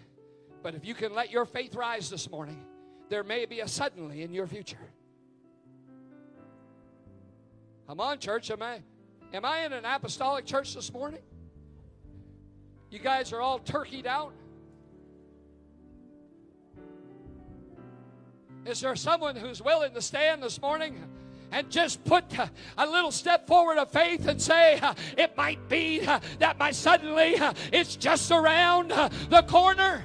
But 0.63 0.73
if 0.73 0.84
you 0.84 0.95
can 0.95 1.13
let 1.13 1.30
your 1.30 1.45
faith 1.45 1.75
rise 1.75 2.10
this 2.10 2.28
morning, 2.32 2.65
there 3.08 3.23
may 3.23 3.45
be 3.45 3.60
a 3.60 3.67
suddenly 3.67 4.23
in 4.23 4.34
your 4.34 4.47
future. 4.47 4.80
Come 7.88 7.99
on, 7.99 8.17
church. 8.17 8.49
Am 8.49 8.63
I 8.63 8.82
am 9.34 9.45
I 9.45 9.65
in 9.65 9.73
an 9.73 9.86
apostolic 9.86 10.47
church 10.47 10.73
this 10.73 10.91
morning? 10.91 11.21
You 12.89 12.97
guys 12.97 13.32
are 13.34 13.39
all 13.39 13.60
turkeyed 13.60 14.08
out. 14.08 14.34
Is 18.65 18.82
there 18.82 18.95
someone 18.95 19.36
who's 19.36 19.62
willing 19.62 19.93
to 19.93 20.02
stand 20.02 20.41
this 20.41 20.60
morning? 20.60 21.04
And 21.52 21.70
just 21.70 22.04
put 22.04 22.38
uh, 22.40 22.48
a 22.78 22.86
little 22.86 23.12
step 23.12 23.48
forward 23.48 23.78
of 23.78 23.92
faith 23.92 24.28
and 24.28 24.42
say, 24.42 24.80
uh, 24.80 24.94
it 25.18 25.36
might 25.38 25.68
be 25.70 26.02
uh, 26.02 26.20
that 26.40 26.58
my 26.60 26.72
suddenly 26.72 27.36
it's 27.72 27.96
just 27.96 28.32
around 28.32 28.90
the 28.90 29.44
corner. 29.48 30.04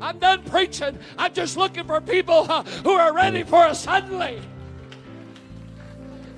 I'm 0.00 0.18
done 0.18 0.42
preaching. 0.44 0.98
I'm 1.18 1.34
just 1.34 1.56
looking 1.56 1.84
for 1.84 2.00
people 2.00 2.46
who 2.46 2.92
are 2.92 3.12
ready 3.12 3.42
for 3.42 3.66
a 3.66 3.74
suddenly. 3.74 4.40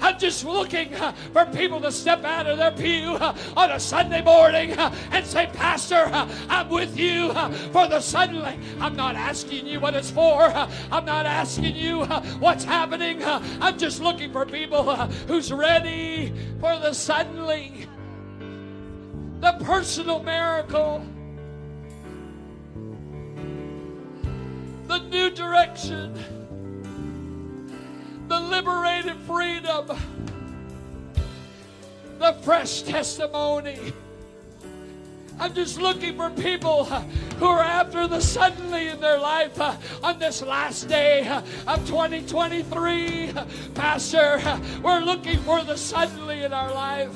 I'm 0.03 0.19
just 0.19 0.45
looking 0.45 0.93
uh, 0.95 1.13
for 1.33 1.47
people 1.47 1.81
to 1.81 1.93
step 1.93 2.25
out 2.25 2.47
of 2.47 2.59
their 2.59 2.73
pew 2.73 3.13
uh, 3.15 3.37
on 3.57 3.71
a 3.71 3.79
Sunday 3.81 4.21
morning 4.21 4.73
uh, 4.73 4.93
and 5.13 5.25
say, 5.25 5.49
Pastor, 5.53 6.09
I'm 6.51 6.69
with 6.69 6.99
you 6.99 7.33
for 7.71 7.87
the 7.87 8.01
suddenly. 8.01 8.59
I'm 8.81 8.97
not 8.97 9.15
asking 9.15 9.67
you 9.67 9.79
what 9.81 9.95
it's 9.95 10.11
for. 10.11 10.43
I'm 10.91 11.05
not 11.05 11.25
asking 11.25 11.77
you 11.77 12.05
what's 12.41 12.65
happening. 12.65 13.23
I'm 13.25 13.79
just 13.79 14.03
looking 14.03 14.33
for 14.33 14.45
people 14.45 14.97
who's 15.29 15.53
ready 15.53 16.33
for 16.61 16.77
the 16.79 16.93
suddenly. 16.93 17.87
the 19.43 19.53
personal 19.65 20.23
miracle, 20.23 21.05
the 24.87 24.99
new 24.99 25.31
direction, 25.31 26.42
the 28.33 28.41
liberated 28.41 29.17
freedom, 29.27 29.87
the 32.19 32.33
fresh 32.41 32.81
testimony. 32.81 33.93
I'm 35.39 35.53
just 35.53 35.79
looking 35.79 36.17
for 36.17 36.31
people 36.31 36.87
uh, 36.91 37.03
who 37.39 37.45
are 37.45 37.61
after 37.61 38.09
the 38.09 38.21
suddenly 38.21 38.89
in 38.89 39.01
their 39.01 39.19
life 39.19 39.61
uh, 39.61 39.77
on 40.03 40.19
this 40.19 40.41
last 40.41 40.89
day 40.89 41.29
uh, 41.29 41.43
of 41.67 41.87
2023. 41.87 43.35
Pastor, 43.75 44.41
we're 44.83 45.01
looking 45.01 45.37
for 45.41 45.63
the 45.63 45.77
suddenly 45.77 46.43
in 46.43 46.55
our 46.55 46.73
life. 46.73 47.15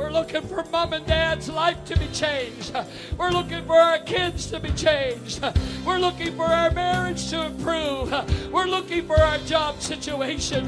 We're 0.00 0.10
looking 0.12 0.40
for 0.48 0.64
mom 0.72 0.94
and 0.94 1.04
dad's 1.04 1.50
life 1.50 1.84
to 1.84 1.98
be 1.98 2.08
changed. 2.08 2.74
We're 3.18 3.30
looking 3.30 3.66
for 3.66 3.76
our 3.76 3.98
kids 3.98 4.46
to 4.46 4.58
be 4.58 4.70
changed. 4.70 5.44
We're 5.84 5.98
looking 5.98 6.34
for 6.36 6.46
our 6.46 6.70
marriage 6.70 7.28
to 7.28 7.44
improve. 7.44 8.10
We're 8.50 8.64
looking 8.64 9.06
for 9.06 9.20
our 9.20 9.36
job 9.40 9.78
situation. 9.82 10.64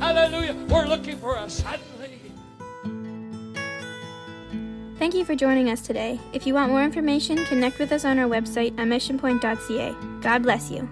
Hallelujah. 0.00 0.54
We're 0.68 0.84
looking 0.84 1.16
for 1.16 1.34
us. 1.38 1.64
suddenly. 1.64 2.20
Thank 4.98 5.14
you 5.14 5.24
for 5.24 5.34
joining 5.34 5.70
us 5.70 5.80
today. 5.80 6.20
If 6.34 6.46
you 6.46 6.52
want 6.52 6.70
more 6.70 6.84
information, 6.84 7.42
connect 7.46 7.78
with 7.78 7.90
us 7.90 8.04
on 8.04 8.18
our 8.18 8.28
website 8.28 8.78
at 8.78 8.86
missionpoint.ca. 8.86 9.94
God 10.20 10.42
bless 10.42 10.70
you. 10.70 10.86